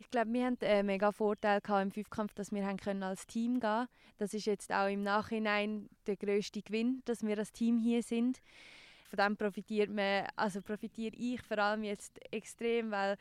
[0.01, 3.61] Ich glaube, wir hatten einen mega Vorteil im Fünfkampf, dass wir können als Team gehen
[3.61, 3.91] konnten.
[4.17, 8.41] Das ist jetzt auch im Nachhinein der grösste Gewinn, dass wir als Team hier sind
[9.09, 13.17] von dem profitiert man, also profitiere ich vor allem jetzt extrem, weil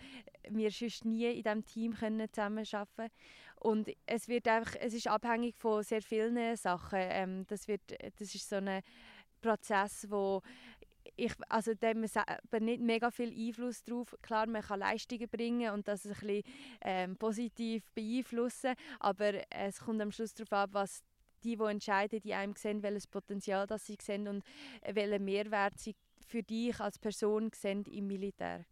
[0.49, 3.11] wir sonst nie in diesem Team können zusammenarbeiten.
[3.57, 6.99] Und es, wird einfach, es ist abhängig von sehr vielen Sachen.
[7.01, 7.81] Ähm, das, wird,
[8.19, 8.83] das ist so ein
[9.41, 10.43] Prozess, wo
[11.17, 14.15] ich, also da man nicht mega viel Einfluss drauf.
[14.23, 16.43] Klar, man kann Leistungen bringen und das ein bisschen
[16.83, 21.03] ähm, positiv beeinflussen, aber es kommt am Schluss darauf ab, was
[21.45, 24.45] die, die entscheiden, die einem sehen, welches Potenzial das sie sehen und
[24.93, 25.95] welchen Mehrwert sie
[26.27, 28.65] für dich als Person sehen im Militär.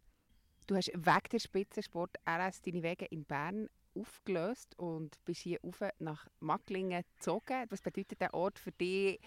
[0.67, 5.61] Du hast wegen der Spitzensport RS deine Wege in Bern aufgelöst und bist hier
[5.99, 7.67] nach Macklingen gezogen.
[7.71, 9.21] Was bedeutet der Ort für dich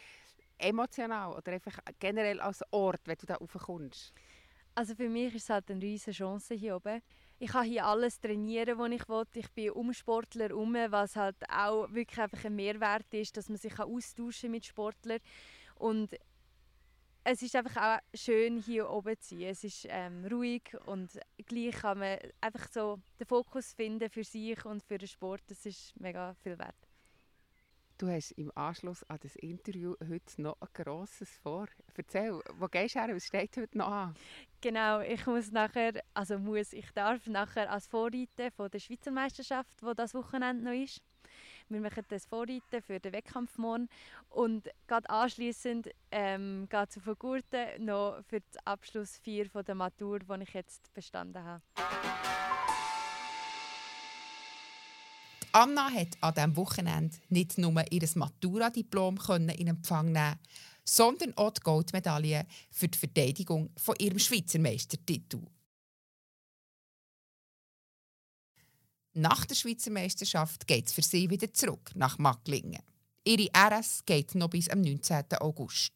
[0.58, 4.14] emotional oder einfach generell als Ort, wenn du da raufkommst?
[4.76, 7.02] Also für mich ist es halt eine riesige Chance hier oben.
[7.42, 9.24] Ich kann hier alles trainieren, was ich will.
[9.34, 13.58] Ich bin um Sportler herum, was halt auch wirklich einfach ein Mehrwert ist, dass man
[13.58, 15.20] sich austauschen mit Sportlern.
[15.76, 16.16] Und
[17.24, 19.48] es ist einfach auch schön, hier oben zu sein.
[19.48, 24.66] Es ist ähm, ruhig und gleich kann man einfach so den Fokus finden für sich
[24.66, 25.44] und für den Sport.
[25.48, 26.89] Das ist mega viel wert.
[28.00, 31.68] Du hast im Anschluss an das Interview heute noch ein grosses vor.
[31.96, 33.14] Erzähl, wo gehst du her?
[33.14, 34.16] Was steht heute noch an?
[34.62, 39.84] Genau, ich muss nachher, also muss, ich darf nachher als Vorreiter von der Schweizer Meisterschaft,
[39.84, 41.02] wo das Wochenende noch ist.
[41.68, 43.90] Wir machen das Vorreiten für den Wettkampf morgen
[44.30, 49.76] und gerade anschliessend ähm, geht es auf Gurten noch für den Abschluss 4 von der
[49.76, 51.62] Matur, die ich jetzt bestanden habe.
[55.52, 59.18] Anna hat an diesem Wochenende nicht nur ihr Matura-Diplom
[59.50, 60.40] in Empfang nehmen,
[60.84, 65.42] sondern auch die Goldmedaille für die Verteidigung von ihrem Schweizer Meistertitel.
[69.14, 72.84] Nach der Schweizer Meisterschaft geht es für sie wieder zurück nach Macklingen.
[73.24, 75.26] Ihre RS geht noch bis am 19.
[75.40, 75.94] August.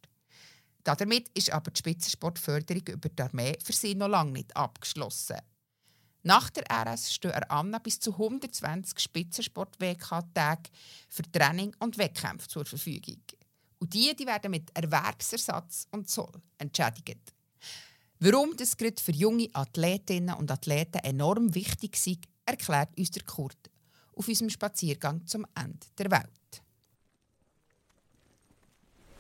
[0.84, 5.38] Damit ist aber die Spitzensportförderung über die Armee für sie noch lange nicht abgeschlossen.
[6.26, 10.70] Nach der RS stehen Anna bis zu 120 Spitzensport-WK-Tage
[11.10, 13.22] für Training und Wettkämpfe zur Verfügung.
[13.80, 17.34] Und die, die werden mit Erwerbsersatz und Zoll entschädigt.
[18.20, 23.70] Warum das gerade für junge Athletinnen und Athleten enorm wichtig ist, erklärt uns der Kurt
[24.16, 26.64] auf unserem Spaziergang zum Ende der Welt.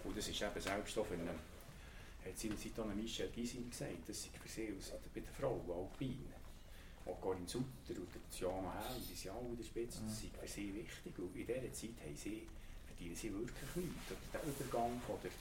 [0.06, 4.24] Und das ist eben selbst auch für einen, hat seinerzeit auch Michel Gysin gesagt, das
[4.24, 6.33] sei für sie als, bei den Frauen Alpine.
[7.06, 10.48] Auch Corinne Sutter und Tiana Hell, die sind alle in der Spitze, das sei für
[10.48, 11.18] sie wichtig.
[11.18, 12.48] Und in dieser Zeit haben sie,
[12.88, 14.13] verdienen sie wirklich nichts.
[14.32, 15.32] Der Übergang von der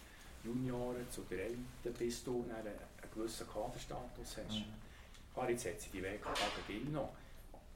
[0.44, 4.56] Junioren zu der Elite, bis du einen, einen gewissen Kaderstatus hast.
[4.56, 4.64] Mhm.
[5.32, 6.26] Klar, jetzt hat sie die WK
[6.66, 7.14] Gill noch,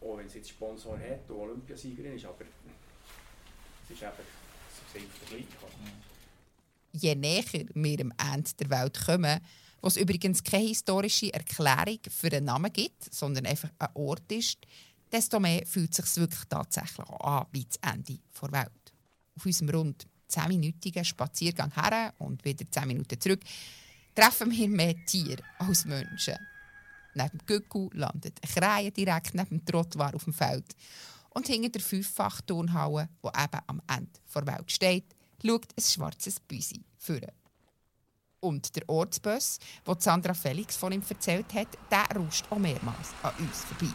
[0.01, 2.45] auch wenn sie jetzt Sponsor hat und Olympiasiegerin ist, aber
[3.85, 4.13] es ist eben,
[4.69, 5.45] es ist gleich.
[6.93, 7.45] Je näher
[7.75, 9.41] wir am Ende der Welt kommen,
[9.81, 14.59] wo es übrigens keine historische Erklärung für einen Namen gibt, sondern einfach ein Ort ist,
[15.11, 18.93] desto mehr fühlt es sich wirklich tatsächlich an wie das Ende der Welt.
[19.37, 23.41] Auf unserem rund 10-minütigen Spaziergang her und wieder 10 Minuten zurück
[24.15, 26.37] treffen wir mehr Tiere als Menschen.
[27.15, 30.75] Neben dem Gückel landet ein Krähe direkt neben dem Trottoir auf dem Feld.
[31.31, 36.83] Und hinter der Fünffach-Turnhalle, die eben am Ende der Welt steht, schaut ein schwarzes Büsi
[36.99, 37.33] führen.
[38.41, 43.33] Und der Ortsbus, wo Sandra Felix von ihm erzählt hat, der rauscht auch mehrmals an
[43.39, 43.93] uns vorbei.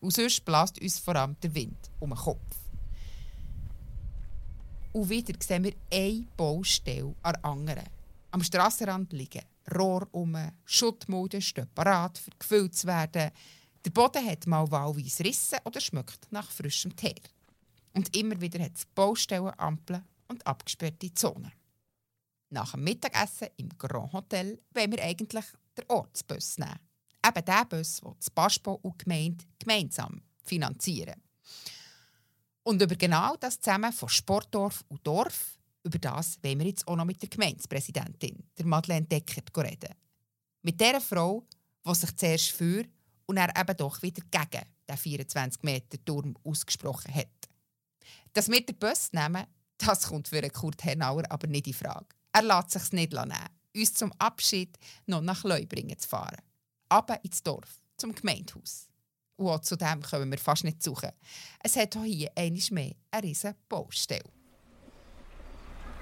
[0.00, 2.56] Und sonst bläst uns vor allem der Wind um den Kopf.
[4.92, 7.84] Und wieder sehen wir eine Baustelle an der anderen.
[8.32, 9.42] Am Strassenrand liegen
[9.74, 13.30] Rohr um, Schuttmulden stehen parat, für gefüllt zu werden.
[13.84, 17.14] Der Boden hat mal wahlweise Risse oder schmeckt nach frischem Teer.
[17.94, 21.52] Und immer wieder hat es Baustellen, Ampeln und abgesperrte Zonen.
[22.52, 26.78] Nach dem Mittagessen im Grand Hotel wollen wir eigentlich den Ortsbus nehmen.
[27.26, 31.14] Eben den Bus, den das Baspo und die Gemeinde gemeinsam finanzieren.
[32.62, 36.94] Und über genau das zusammen von Sportdorf und Dorf, über das wollen wir jetzt auch
[36.94, 39.94] noch mit der Gemeindepräsidentin, der Madeleine Deckert, reden.
[40.60, 41.46] Mit der Frau,
[41.86, 42.84] die sich zuerst für
[43.24, 47.28] und er eben doch wieder gegen den 24 Meter Turm ausgesprochen hat.
[48.34, 49.46] Dass wir den Bus nehmen,
[49.78, 52.14] das kommt für Kurt Hernauer aber nicht in Frage.
[52.32, 53.32] Er lässt sich nicht nehmen,
[53.76, 56.40] uns zum Abschied noch nach Leubringen zu fahren.
[56.88, 58.88] Aber ins Dorf, zum Gemeindehaus.
[59.36, 61.10] Und auch zu dem können wir fast nicht suchen.
[61.60, 64.24] Es hat auch hier einmal mehr eine riesige Baustelle.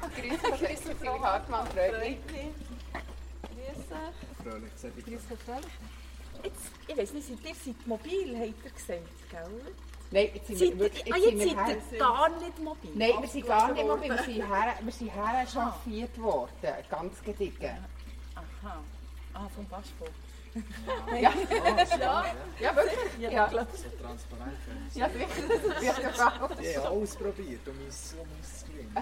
[0.00, 2.18] Grüß dich, grüß dich, Frau Hartmann, Fröhlich.
[4.42, 4.72] Fröhlich,
[5.44, 5.72] Fröhlich.
[6.42, 9.74] Jetzt, ich weiss nicht, seid ihr seid mobil, habt ihr gesagt, gell?
[10.12, 11.12] Nein, jetzt sind wir wirklich...
[11.14, 12.90] ah, jetzt sind wir gar nicht mobil?
[12.94, 14.10] Nein, wir sind gar nicht mobil.
[14.10, 17.78] Wir sind her, wir sind her chauffiert worden, ganz gediegen.
[18.34, 18.80] Aha.
[19.34, 20.06] Ah, vom Baspo.
[21.12, 21.32] Ja,
[22.60, 23.20] ja wirklich.
[23.20, 23.46] Ja, Ja.
[23.46, 23.66] klar.
[23.72, 24.56] So transparent.
[24.94, 25.82] Ja, sicher.
[25.82, 26.60] Ja, genau.
[26.60, 28.96] Ich habe alles probiert, um es um es zu gelingen.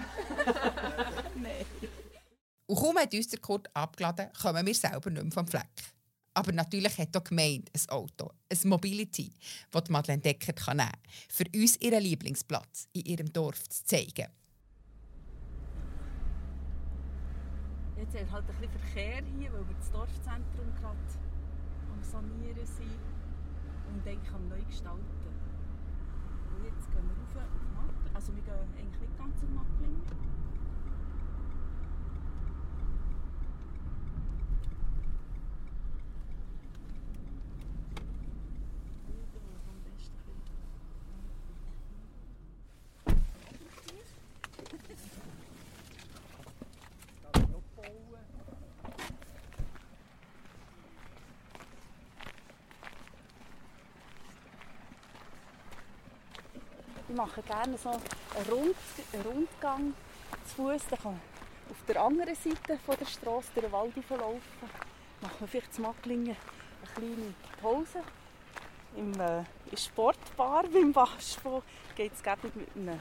[2.67, 5.65] Und kaum hat uns der Kurt abgeladen, kommen wir selber nicht mehr vom Fleck.
[6.33, 9.31] Aber natürlich hat auch die Gemeinde ein Auto, ein Mobility,
[9.71, 14.27] das Madeleine Deckert kann nehmen kann, für uns ihren Lieblingsplatz in ihrem Dorf zu zeigen.
[17.97, 20.97] Jetzt haben wir halt ein bisschen Verkehr hier, weil wir das Dorfzentrum gerade
[21.91, 22.99] am Sanieren sind
[23.91, 25.03] und eigentlich am neu gestalten.
[26.55, 28.15] Und jetzt gehen wir rauf auf Matt.
[28.15, 30.01] Also wir gehen eigentlich nicht ganz auf Mattlingen.
[57.09, 58.75] Ich mache gerne so einen, Rund,
[59.13, 59.93] einen Rundgang
[60.45, 60.83] zu Fuß.
[60.91, 61.21] Dann kann man
[61.71, 64.41] auf der anderen Seite von der Straße durch den Wald verlaufen.
[65.21, 68.03] Machen wir vielleicht zu Macklingen eine kleine Pause.
[68.95, 69.39] Im, äh,
[69.71, 71.63] in Sportbar beim Baspo
[71.95, 72.99] geht es gerne mit einem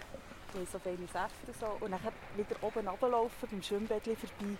[0.55, 1.85] wir so feine Säfte und so.
[1.85, 2.01] Und dann
[2.37, 4.57] wieder oben runterlaufen, beim Schwimmbädchen vorbei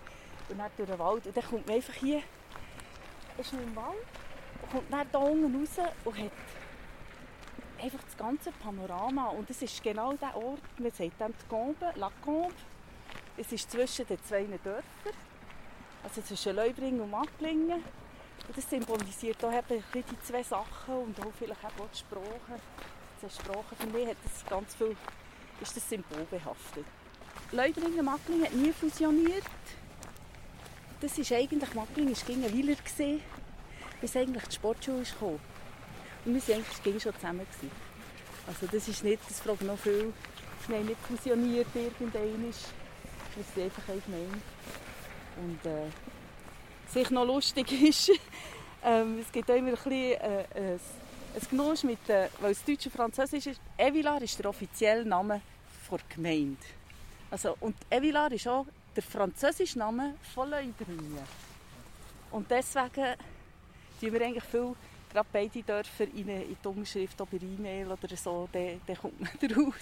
[0.49, 1.25] und dann durch den Wald.
[1.25, 2.21] Und dann kommt man einfach hier,
[3.39, 4.05] ist man im Wald,
[4.61, 6.31] und kommt dann hier unten raus und hat
[7.79, 9.29] einfach das ganze Panorama.
[9.29, 12.53] Und es ist genau der Ort, man sagt dem Combe, La Combe.
[13.37, 15.13] Es ist zwischen den zwei Dörfern,
[16.03, 17.83] also zwischen Leubringen und Macklingen.
[18.47, 22.59] Und das symbolisiert auch eben die zwei Sachen und auch vielleicht auch die Sprache.
[23.21, 24.95] Die Sprache für mich hat das ganz viel,
[25.61, 26.85] ist das symbolbehaftet.
[27.51, 29.43] Leubringen und Macklingen hat nie fusioniert.
[31.01, 33.21] Das ist eigentlich, Macklingen war gegen gewesen,
[34.01, 35.39] bis eigentlich die Sportschule kam.
[36.25, 37.47] Und wir waren eigentlich schon zusammen.
[38.47, 40.13] Also das ist nicht, das fragen noch viel.
[40.67, 42.43] Wir haben nicht fusioniert irgendwann.
[42.43, 44.41] Wir sind einfach eine Gemeinde.
[45.37, 48.11] Und äh, sich noch lustig ist.
[48.83, 50.79] ähm, es gibt immer ein bisschen äh, ein,
[51.35, 53.61] ein Genuss mit, äh, weil es Deutsch und Französisch ist.
[53.77, 55.41] Evilar ist der offizielle Name
[55.89, 56.57] der Gemeinde.
[57.31, 61.19] Also, und Evilar ist auch der französische Name von Leubringen.
[62.31, 63.15] Und deswegen
[63.99, 64.75] tun wir eigentlich viel,
[65.09, 69.29] gerade beide Dörfer in, in die Umschrift oder E-Mail oder so, dann, dann kommt man
[69.41, 69.73] daraus.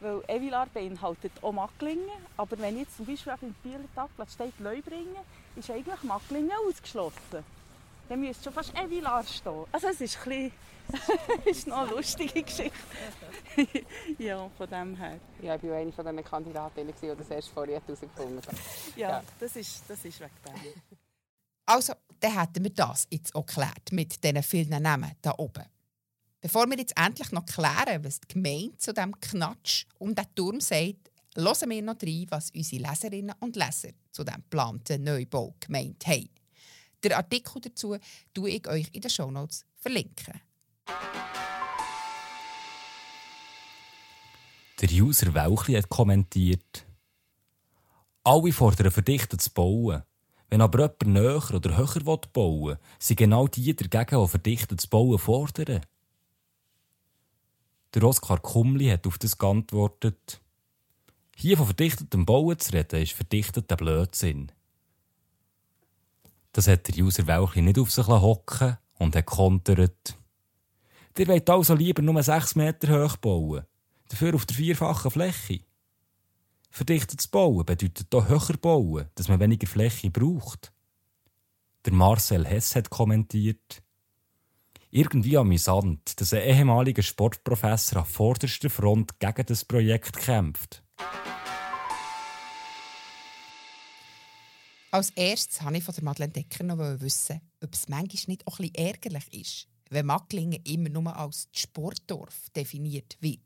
[0.00, 5.16] Weil Evilar beinhaltet auch Macklingen, aber wenn jetzt zum Beispiel im Bieler Tagblatt steht Leubringen,
[5.54, 7.44] ist eigentlich Macklingen ausgeschlossen.
[8.08, 9.64] Dann müsste schon fast Evilar stehen.
[9.72, 10.52] Also es ist, ein
[10.88, 12.72] bisschen, ist noch eine lustige Geschichte.
[14.18, 15.18] ja, von dem her.
[15.40, 18.58] Ja, ich war eine von den Kandidatinnen, die das erst vorher herausgefunden haben.
[18.96, 20.72] Ja, ja, Das, ist, das ist wegen dem.
[21.64, 25.64] Also, dann hätten wir das jetzt auch geklärt mit diesen vielen Namen da oben.
[26.40, 30.60] Bevor wir jetzt endlich noch klären, was die Gemeinde zu diesem Knatsch um den Turm
[30.60, 36.06] sagt, hören wir noch rein, was unsere Leserinnen und Leser zu diesem geplanten Neubau gemeint
[36.06, 36.30] haben.
[37.02, 37.96] Den Artikel dazu
[38.32, 40.40] tue ich euch in den Shownotes verlinken.
[44.80, 46.86] Der User Welchli hat kommentiert,
[48.24, 50.02] alle fordern verdichtet zu bauen.
[50.48, 54.88] Wenn aber jemand näher oder höher bauen will, sind genau die dagegen, die verdichtet zu
[54.88, 55.80] bauen fordern.
[57.94, 60.40] Der Oskar Kumli hat auf das geantwortet,
[61.34, 64.52] hier von verdichtetem Bauen zu reden, ist verdichteter Blödsinn.
[66.52, 70.16] Das hat der User Welchli nicht auf sich hocken und hat kontert.
[71.18, 73.66] Ihr wollt also lieber nur 6 Meter hoch bauen,
[74.08, 75.60] dafür auf der vierfachen Fläche.
[76.76, 80.74] Verdichtetes Bauen bedeutet auch höher bauen, dass man weniger Fläche braucht.
[81.86, 83.82] Der Marcel Hess hat kommentiert,
[84.90, 90.82] irgendwie amüsant, dass ein ehemaliger Sportprofessor an vorderster Front gegen das Projekt kämpft.
[94.90, 98.58] Als erstes wollte ich von der Madeleine Decker noch wissen, ob es manchmal nicht auch
[98.58, 103.45] ein bisschen ärgerlich ist, wenn Macklingen immer nur als Sportdorf definiert wird.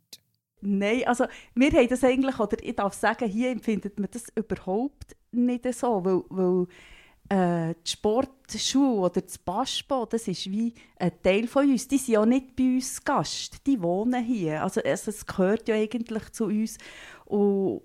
[0.63, 5.17] Nein, also wir haben das eigentlich, oder ich darf sagen, hier empfindet man das überhaupt
[5.33, 6.67] nicht so, weil, weil
[7.31, 11.89] äh, die Sportschule oder das Baspo, das ist wie ein Teil von uns.
[11.89, 14.63] Die sind ja nicht bei uns Gast, die wohnen hier.
[14.63, 16.77] Also, also es gehört ja eigentlich zu uns.
[17.27, 17.83] Und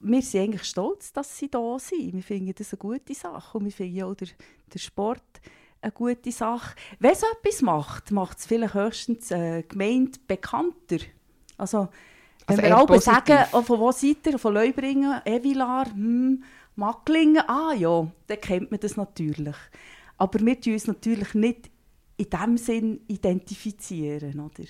[0.00, 2.12] wir sind eigentlich stolz, dass sie da sind.
[2.12, 4.28] Wir finden das eine gute Sache und wir finden auch der,
[4.72, 5.40] der Sport
[5.80, 6.74] eine gute Sache.
[6.98, 10.98] Wenn es etwas macht, macht es vielleicht höchstens äh, Gemeinde bekannter.
[11.56, 11.88] Also,
[12.46, 14.38] wenn also wir sagen, oh, von wo seid ihr?
[14.38, 16.42] Von Leubringen, Evilar, hm,
[16.76, 19.56] Macklingen, ah ja, dann kennt man das natürlich.
[20.18, 21.70] Aber wir tun uns natürlich nicht
[22.16, 24.64] in dem Sinn identifizieren, oder?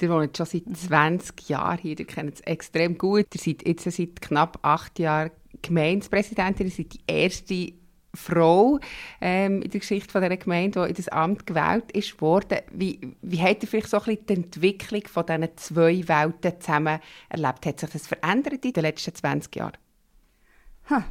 [0.00, 3.26] Ihr wohnt schon seit 20 Jahren hier, ihr kennt es extrem gut.
[3.34, 7.72] Ihr seid jetzt seit knapp acht Jahren Gemeindepräsidentin, ihr seid die erste
[8.14, 8.78] Frau
[9.20, 12.58] ähm, in der Geschichte von dieser Gemeinde, die in das Amt gewählt ist worden.
[12.72, 17.00] Wie, wie hat ihr vielleicht so ein bisschen die Entwicklung von diesen zwei Welten zusammen
[17.28, 17.66] erlebt?
[17.66, 19.78] Hat sich das verändert in den letzten 20 Jahren?
[20.84, 21.04] Hm,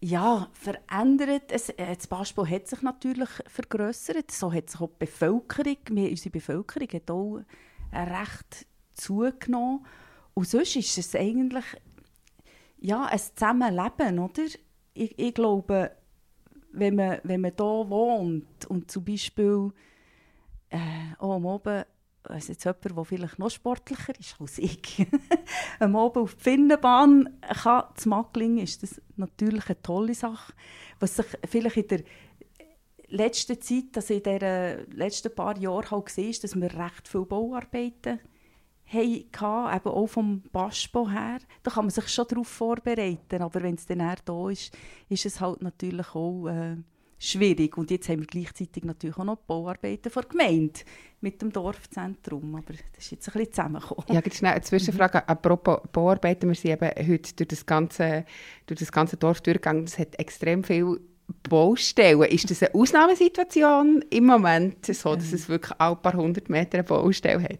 [0.00, 1.50] ja, verändert.
[1.50, 4.30] Es, äh, das Baspo hat sich natürlich vergrößert.
[4.30, 7.40] So hat sich auch die Bevölkerung, wir, unsere Bevölkerung hat auch
[7.92, 9.86] recht zugenommen.
[10.34, 11.64] Und sonst ist es eigentlich
[12.78, 14.42] ja, ein Zusammenleben, oder?
[14.94, 15.90] Ich, ich glaube,
[16.72, 19.72] wenn man, wenn man hier wohnt und zum Beispiel
[20.70, 20.78] äh,
[21.18, 21.84] auch am Oben
[22.26, 25.06] also jetzt jemand, der vielleicht noch sportlicher ist als ich,
[25.78, 30.54] am Abend auf die Finnenbahn kann zu Macklingen, ist das natürlich eine tolle Sache.
[31.00, 32.02] Was sich vielleicht in der
[33.08, 37.26] letzten Zeit, also in den letzten paar Jahren halt gesehen ist, dass wir recht viele
[37.26, 38.20] Bauarbeiten
[38.86, 41.38] hatten, eben auch vom Baspo her.
[41.62, 44.76] Da kann man sich schon darauf vorbereiten, aber wenn es dann da ist,
[45.08, 46.48] ist es halt natürlich auch...
[46.48, 46.76] Äh,
[47.24, 47.76] schwierig.
[47.76, 50.80] Und jetzt haben wir gleichzeitig natürlich auch noch die Bauarbeiten der Gemeinde
[51.20, 52.54] mit dem Dorfzentrum.
[52.54, 54.04] Aber das ist jetzt ein bisschen zusammengekommen.
[54.10, 55.18] Ja, schnell eine Zwischenfrage.
[55.18, 55.24] Mhm.
[55.26, 58.24] Apropos Bauarbeiten, wir sind eben heute durch das ganze,
[58.66, 59.84] durch das ganze Dorf durchgegangen.
[59.84, 61.00] Es hat extrem viel
[61.48, 62.22] Baustellen.
[62.22, 66.84] Ist das eine Ausnahmesituation im Moment, so dass es wirklich ein paar hundert Meter eine
[66.84, 67.58] Baustelle hat?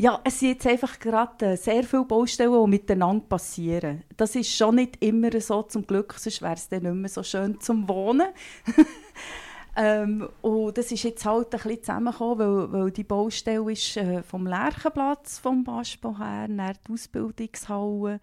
[0.00, 4.02] Ja, es sind jetzt einfach gerade äh, sehr viele Baustellen, die miteinander passieren.
[4.16, 7.22] Das ist schon nicht immer so, zum Glück, sonst wäre es dann nicht mehr so
[7.22, 8.28] schön zum Wohnen.
[9.76, 14.22] ähm, und das ist jetzt halt ein bisschen zusammengekommen, weil, weil die Baustelle ist äh,
[14.22, 18.20] vom Lerchenplatz, vom Baspo her, nach die Ausbildungshalle.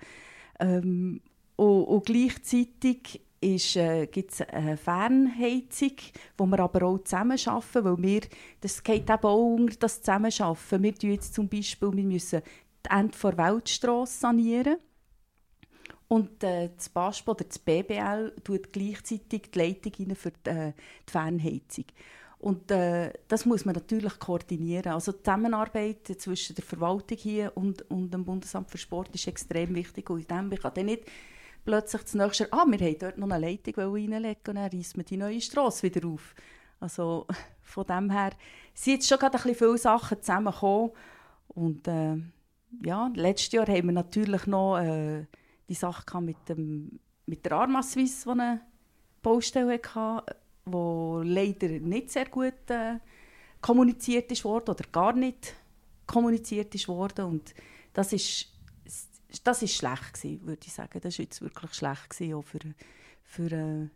[0.60, 1.22] Ähm,
[1.58, 3.22] und, und gleichzeitig
[3.76, 5.94] äh, gibt es eine Fernheizung,
[6.38, 8.22] wo wir aber auch zusammenarbeiten, weil wir,
[8.62, 10.84] das geht eben auch unter das Zusammenarbeiten.
[10.84, 12.42] Wir tun jetzt zum Beispiel, wir müssen
[12.86, 14.78] die Ende der Weltstrasse sanieren.
[16.08, 20.74] Und äh, das BASP oder das BBL tut gleichzeitig die Leitung rein für die, äh,
[21.08, 21.86] die Fernheizung.
[22.40, 24.94] Und äh, das muss man natürlich koordinieren.
[24.94, 29.76] Also die Zusammenarbeit zwischen der Verwaltung hier und, und dem Bundesamt für Sport ist extrem
[29.76, 30.10] wichtig.
[30.10, 31.04] Und in dem ich kann nicht
[31.68, 35.06] plötzlich das nächste ah, wir haben dort noch eine Leitung reinlegen und dann reißt man
[35.06, 36.34] die neue Straße wieder auf.
[36.80, 37.28] Also
[37.62, 38.32] von dem her
[38.74, 40.92] sind jetzt schon gerade ein bisschen viele Sachen zusammengekommen.
[41.50, 42.16] Und äh,
[42.86, 45.26] ja, letztes Jahr haben wir natürlich noch äh,
[45.68, 48.62] die Sache mit, dem, mit der Arma Suisse, die eine
[49.22, 53.00] Baustelle hatte, wo leider nicht sehr gut äh,
[53.60, 55.54] kommuniziert ist worden oder gar nicht
[56.06, 57.26] kommuniziert ist worden.
[57.26, 57.54] Und
[57.92, 58.54] das ist,
[59.44, 61.00] das ist schlecht gewesen, würde ich sagen.
[61.02, 62.60] Das ist jetzt wirklich schlecht gewesen, auch für,
[63.24, 63.90] für, äh,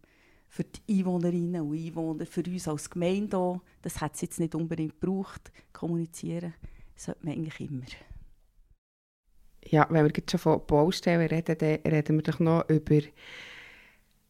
[0.49, 3.61] für die Einwohnerinnen und Einwohner, für uns als Gemeinde auch.
[3.81, 6.53] Das hat es jetzt nicht unbedingt gebraucht, kommunizieren
[6.95, 7.85] sollte man eigentlich immer.
[9.65, 13.01] Ja, wenn wir jetzt schon von Baustellen reden, dann reden wir doch noch über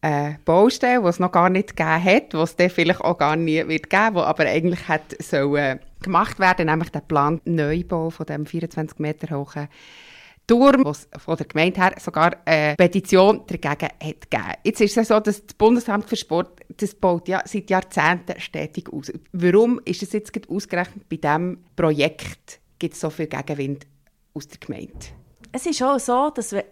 [0.02, 3.36] eine Baustelle, die es noch gar nicht gegeben hat, die es dann vielleicht auch gar
[3.36, 8.26] nie wird geben, die aber eigentlich hat sollen gemacht werden, nämlich der Plan Neubau von
[8.26, 9.68] dem 24 Meter hohen
[10.52, 14.54] Turm, was von der Gemeinde her sogar eine Petition dagegen hat gegeben.
[14.66, 18.91] Jetzt ist es so, dass das Bundesamt für Sport das baut ja seit Jahrzehnten stetig
[18.91, 19.14] aus.
[19.32, 23.88] Warum ist es jetzt ausgerechnet bei diesem Projekt gibt so viel Gegenwind
[24.34, 24.93] aus der Gemeinde?
[25.54, 26.66] Es ist auch so, dass wir,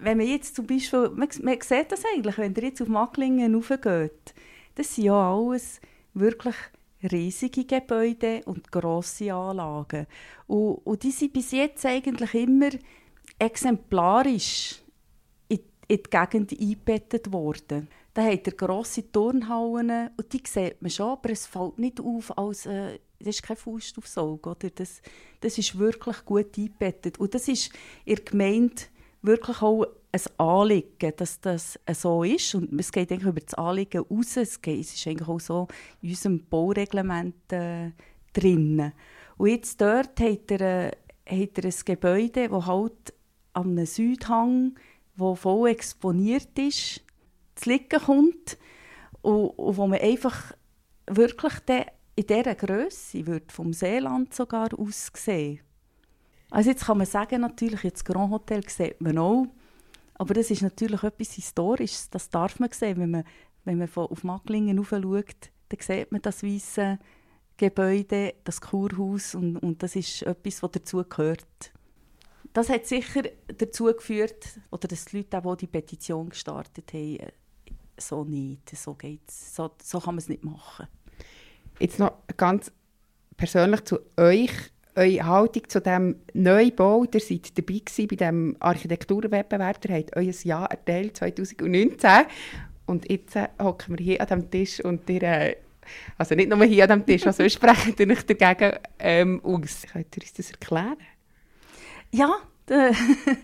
[0.00, 3.56] wenn man jetzt zum Beispiel, man, man sieht das eigentlich, wenn ihr jetzt auf Macklingen
[3.56, 4.34] raufgeht,
[4.76, 5.80] das sind ja alles
[6.14, 6.54] wirklich
[7.02, 10.06] riesige Gebäude und grosse Anlagen.
[10.46, 12.70] Und, und die sind bis jetzt eigentlich immer
[13.38, 14.82] exemplarisch
[15.48, 17.88] in, in die Gegend eingebettet worden.
[18.14, 22.36] Da hat er grosse Turnhallen und die sieht man schon, aber es fällt nicht auf,
[22.38, 24.50] als äh, das ist kein Faust aufs Auge.
[24.50, 24.70] Oder?
[24.70, 25.00] Das,
[25.40, 27.18] das ist wirklich gut eingebettet.
[27.18, 27.70] Und das ist
[28.04, 28.82] in der Gemeinde
[29.22, 32.54] wirklich auch ein Anliegen, dass das so ist.
[32.54, 34.36] Und es geht eigentlich über das Anliegen raus.
[34.36, 35.68] Es, geht, es ist eigentlich auch so
[36.02, 37.90] in unserem Baureglement äh,
[38.32, 38.92] drin.
[39.36, 43.14] Und jetzt dort hat er, äh, hat er ein Gebäude, das halt
[43.56, 44.78] am Südhang,
[45.16, 47.02] wo voll exponiert ist,
[47.54, 48.58] zu liegen kommt
[49.22, 50.52] und, und wo man einfach
[51.06, 51.54] wirklich
[52.16, 55.60] in dieser Größe wird vom Seeland sogar aussehen.
[56.50, 59.46] Also jetzt kann man sagen, natürlich, jetzt Grand Hotel sieht man auch,
[60.14, 63.24] aber das ist natürlich etwas Historisches, das darf man sehen, wenn man,
[63.64, 66.98] wenn man von, auf Macklingen schaut, dann sieht man das weiße
[67.56, 71.72] Gebäude, das Kurhaus und, und das ist etwas, was dazu gehört.
[72.56, 77.32] Das hat sicher dazu geführt, oder dass die Leute, die die Petition gestartet haben, äh,
[77.98, 80.86] so nicht, so geht's, so, so kann man es nicht machen.
[81.78, 82.72] Jetzt noch ganz
[83.36, 84.50] persönlich zu euch,
[84.94, 87.04] eure Haltung zu diesem Neubau.
[87.04, 92.10] Ihr seid dabei gewesen bei diesem Architekturwettbewerb, ihr habt euer Jahr erteilt 2019
[92.86, 95.56] und jetzt äh, hocken wir hier an diesem Tisch und ihr, äh,
[96.16, 99.82] also nicht nur hier an diesem Tisch, also sprechen ihr euch dagegen ähm, aus.
[99.92, 100.96] Könnt ihr uns das erklären?
[102.16, 102.34] Ja,
[102.70, 102.92] äh,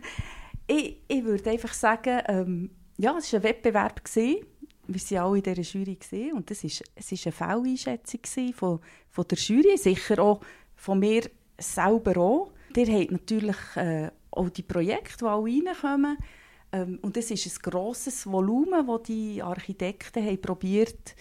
[0.66, 4.02] ich, ich würde einfach sagen, ähm, ja, es war ein Wettbewerb.
[4.02, 4.46] Gewesen
[4.88, 9.38] wir waren alle in dieser Jury gewesen, und es war eine Falleinschätzung von, von der
[9.38, 10.40] Jury, sicher auch
[10.74, 11.22] von mir
[11.58, 12.52] selber auch.
[12.74, 16.16] Ihr habt natürlich äh, auch die Projekte, die alle reinkommen.
[16.72, 21.14] Ähm, und es ist ein grosses Volumen, das die Architekten haben probiert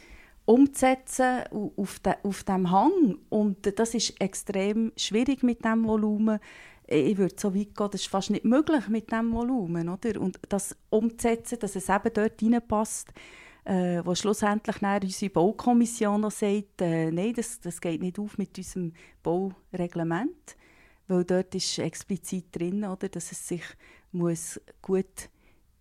[0.46, 1.44] umzusetzen
[1.76, 3.20] auf, de, auf diesem Hang.
[3.30, 6.40] Und das ist extrem schwierig mit diesem Volumen.
[6.92, 9.88] Ich würde so weit gehen, das ist fast nicht möglich mit diesem Volumen.
[9.90, 10.20] Oder?
[10.20, 13.14] Und das umzusetzen, dass es eben dort reinpasst,
[13.64, 18.38] äh, wo schlussendlich dann unsere Baukommission noch sagt, äh, nein, das, das geht nicht auf
[18.38, 20.58] mit unserem Baureglement,
[21.08, 23.64] weil dort ist explizit drin, oder, dass es sich
[24.12, 25.30] muss gut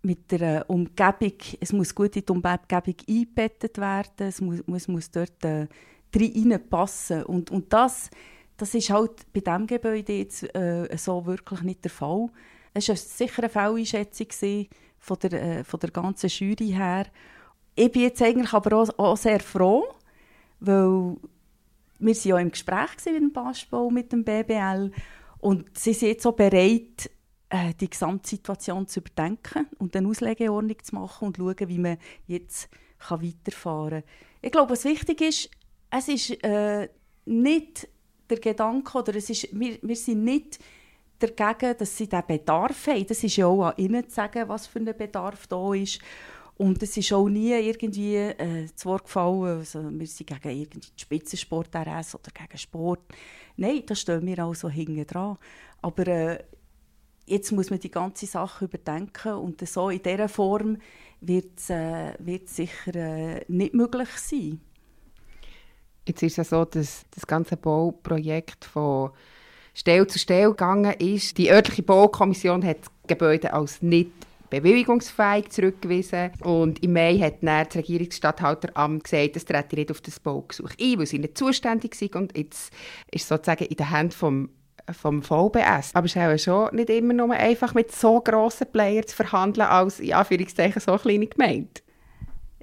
[0.02, 5.10] mit der Umgebung, es muss gut in die Umgebung eingebettet werden, es muss, muss, muss
[5.10, 5.66] dort äh,
[6.14, 8.10] reinpassen und, und das,
[8.60, 12.28] das ist halt bei diesem Gebäude jetzt äh, so wirklich nicht der Fall.
[12.74, 14.28] Es war sicher eine Falleinschätzung
[14.98, 17.06] von der, äh, von der ganzen Jury her
[17.74, 19.84] ich bin jetzt eigentlich aber auch, auch sehr froh,
[20.60, 21.16] weil
[21.98, 24.90] wir sind ja im Gespräch mit dem Basketball, mit dem BBL
[25.38, 27.10] und sie sind jetzt auch bereit,
[27.48, 32.68] äh, die Gesamtsituation zu überdenken und eine Auslegeordnung zu machen und schauen, wie man jetzt
[33.08, 34.10] weiterfahren kann.
[34.42, 35.50] Ich glaube, was wichtig ist,
[35.90, 36.88] es ist äh,
[37.24, 37.88] nicht
[38.30, 40.58] der Gedanke, oder es ist, wir, wir sind nicht
[41.18, 43.06] dagegen, dass sie diesen Bedarf haben.
[43.06, 46.00] Das ist ja auch an ihnen zu sagen, was für ein Bedarf da ist.
[46.56, 50.80] Und es ist auch nie irgendwie äh, zu Wort gefallen, also wir sind gegen irgendwie
[50.94, 53.00] Spitzensport RS oder gegen Sport.
[53.56, 55.38] Nein, da stehen wir auch so hinten dran.
[55.80, 56.44] Aber äh,
[57.24, 60.76] jetzt muss man die ganze Sache überdenken und so in dieser Form
[61.22, 64.60] wird es äh, sicher äh, nicht möglich sein.
[66.10, 69.10] Jetzt ist es ja so, dass das ganze Bauprojekt von
[69.74, 71.38] Stelle zu Stelle gegangen ist.
[71.38, 74.10] Die örtliche Baukommission hat das Gebäude als nicht
[74.50, 76.32] bewilligungsfähig zurückgewiesen.
[76.42, 80.98] Und im Mai hat dann das Regierungsstatthalteramt gesagt, es trete nicht auf das Baugesuch ein,
[80.98, 82.16] weil sie nicht zuständig sind.
[82.16, 82.72] Und jetzt
[83.12, 84.50] ist es sozusagen in den Händen vom
[84.92, 85.94] vom VBS.
[85.94, 89.68] Aber es ist auch schon nicht immer nur einfach mit so grossen Playern zu verhandeln,
[89.68, 91.80] als in Anführungszeichen so kleine Gemeinde.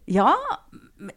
[0.05, 0.35] Ja,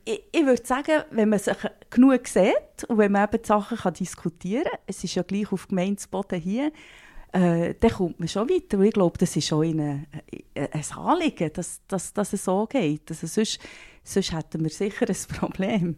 [0.05, 1.57] ich, ich würde sagen, wenn man sich
[1.89, 5.51] genug sieht und wenn man eben die Sachen kann diskutieren kann, es ist ja gleich
[5.53, 6.73] auf Gemeindesboden hier,
[7.33, 8.79] äh, dann kommt man schon weiter.
[8.79, 10.07] Und ich glaube, das ist schon ein,
[10.55, 13.11] ein Anliegen, dass, dass, dass es so geht.
[13.11, 13.61] Also sonst,
[14.03, 15.97] sonst hätten wir sicher ein Problem.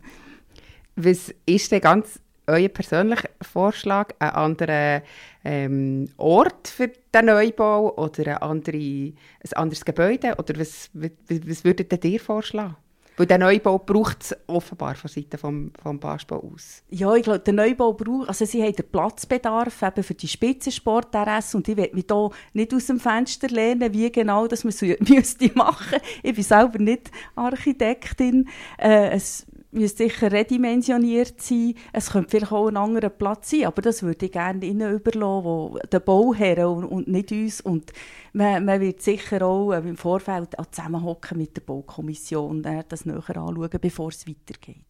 [0.96, 5.02] Was ist denn ganz euer persönlicher Vorschlag, einen anderen
[5.44, 10.34] ähm, Ort für den Neubau oder ein, andere, ein anderes Gebäude?
[10.36, 12.76] Oder was, was, was würdet ihr vorschlagen?
[13.16, 16.82] Weil der Neubau braucht es offenbar von Seiten vom, vom Basketball aus.
[16.88, 21.54] Ja, ich glaube, der Neubau braucht, also sie haben den Platzbedarf eben für die Spitzensport-RS
[21.54, 25.50] und ich will hier nicht aus dem Fenster lernen, wie genau das man so müsste
[25.54, 25.98] machen.
[26.22, 28.48] Ich bin selber nicht Architektin.
[28.78, 31.74] Äh, es müsste sicher redimensioniert sein.
[31.92, 35.44] Es könnte vielleicht auch ein anderer Platz sein, aber das würde ich gerne ihnen überlassen,
[35.44, 37.60] wo der Bauherr und, und, nicht uns.
[37.60, 37.92] Und
[38.32, 43.16] man, man wird sicher auch äh, im Vorfeld zusammenhocken mit der Baukommission, äh, das näher
[43.16, 44.84] anschauen, bevor es weitergeht.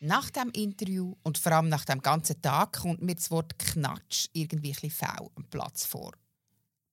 [0.00, 4.28] Nach dem Interview und vor allem nach dem ganzen Tag kommt mir das Wort Knatsch
[4.34, 6.12] irgendwie ein bisschen faul am Platz vor.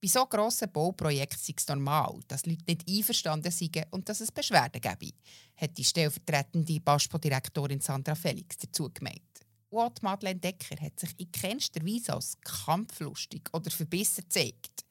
[0.02, 4.32] Bei so grossen Bauprojekten sei es normal, dass Leute nicht einverstanden sind und dass es
[4.32, 5.14] Beschwerden gebe,
[5.56, 9.22] hat die stellvertretende BASPO-Direktorin Sandra Felix dazu gemeint.
[9.70, 14.86] Und Madeleine Decker hat sich in keinster Weise als kampflustig oder verbissen gezeigt.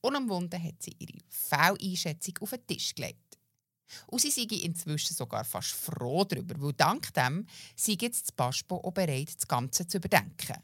[0.00, 3.38] Unumwunden hat sie ihre Fehleinschätzung auf den Tisch gelegt.
[4.06, 8.76] Und sie sei inzwischen sogar fast froh darüber, weil dank dem sei jetzt das BASPO
[8.76, 10.62] auch bereit, das Ganze zu überdenken.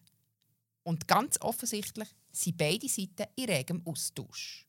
[0.85, 4.67] Und ganz offensichtlich sind beide Seiten in regem Austausch.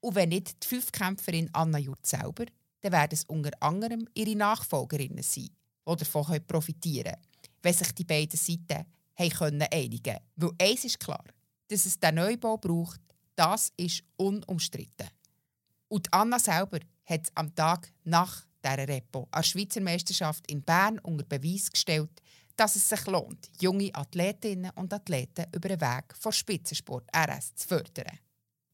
[0.00, 2.46] Und wenn nicht die Fünfkämpferin Anna Jurt selber,
[2.80, 5.50] dann werden es unter anderem ihre Nachfolgerinnen sein,
[5.88, 7.26] die davon profitieren können,
[7.62, 8.86] wenn sich die beiden Seiten
[9.16, 10.20] haben einigen können.
[10.36, 11.24] Weil eins ist klar,
[11.68, 13.00] dass es den Neubau braucht,
[13.36, 15.08] das ist unumstritten.
[15.88, 20.98] Und Anna selber hat am Tag nach dieser Repo an der Schweizer Meisterschaft in Bern
[21.00, 22.10] unter Beweis gestellt,
[22.60, 27.68] dass es sich lohnt, junge Athletinnen und Athleten über den Weg von Spitzensport RS zu
[27.68, 28.18] fördern.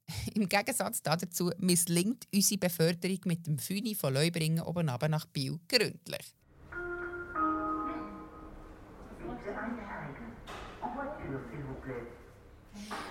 [0.34, 6.34] Im Gegensatz dazu misslingt unsere Beförderung mit dem Füni von Leubringen oben nach Biel gründlich.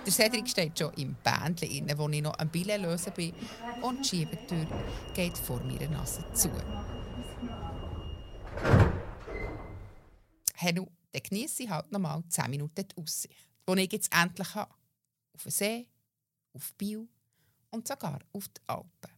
[0.05, 3.33] Der Cedric steht schon im Bändchen, wo ich noch ein Billett lösen bin
[3.81, 4.67] und die Schiebetür
[5.13, 6.49] geht vor meiner Nase zu.
[10.55, 13.35] Henu, dann genieße ich halt nochmal 10 Minuten die Aussicht,
[13.67, 14.73] die ich jetzt endlich habe.
[15.33, 15.87] Auf den See,
[16.53, 17.07] auf Bio
[17.71, 19.14] und sogar auf die Alpen.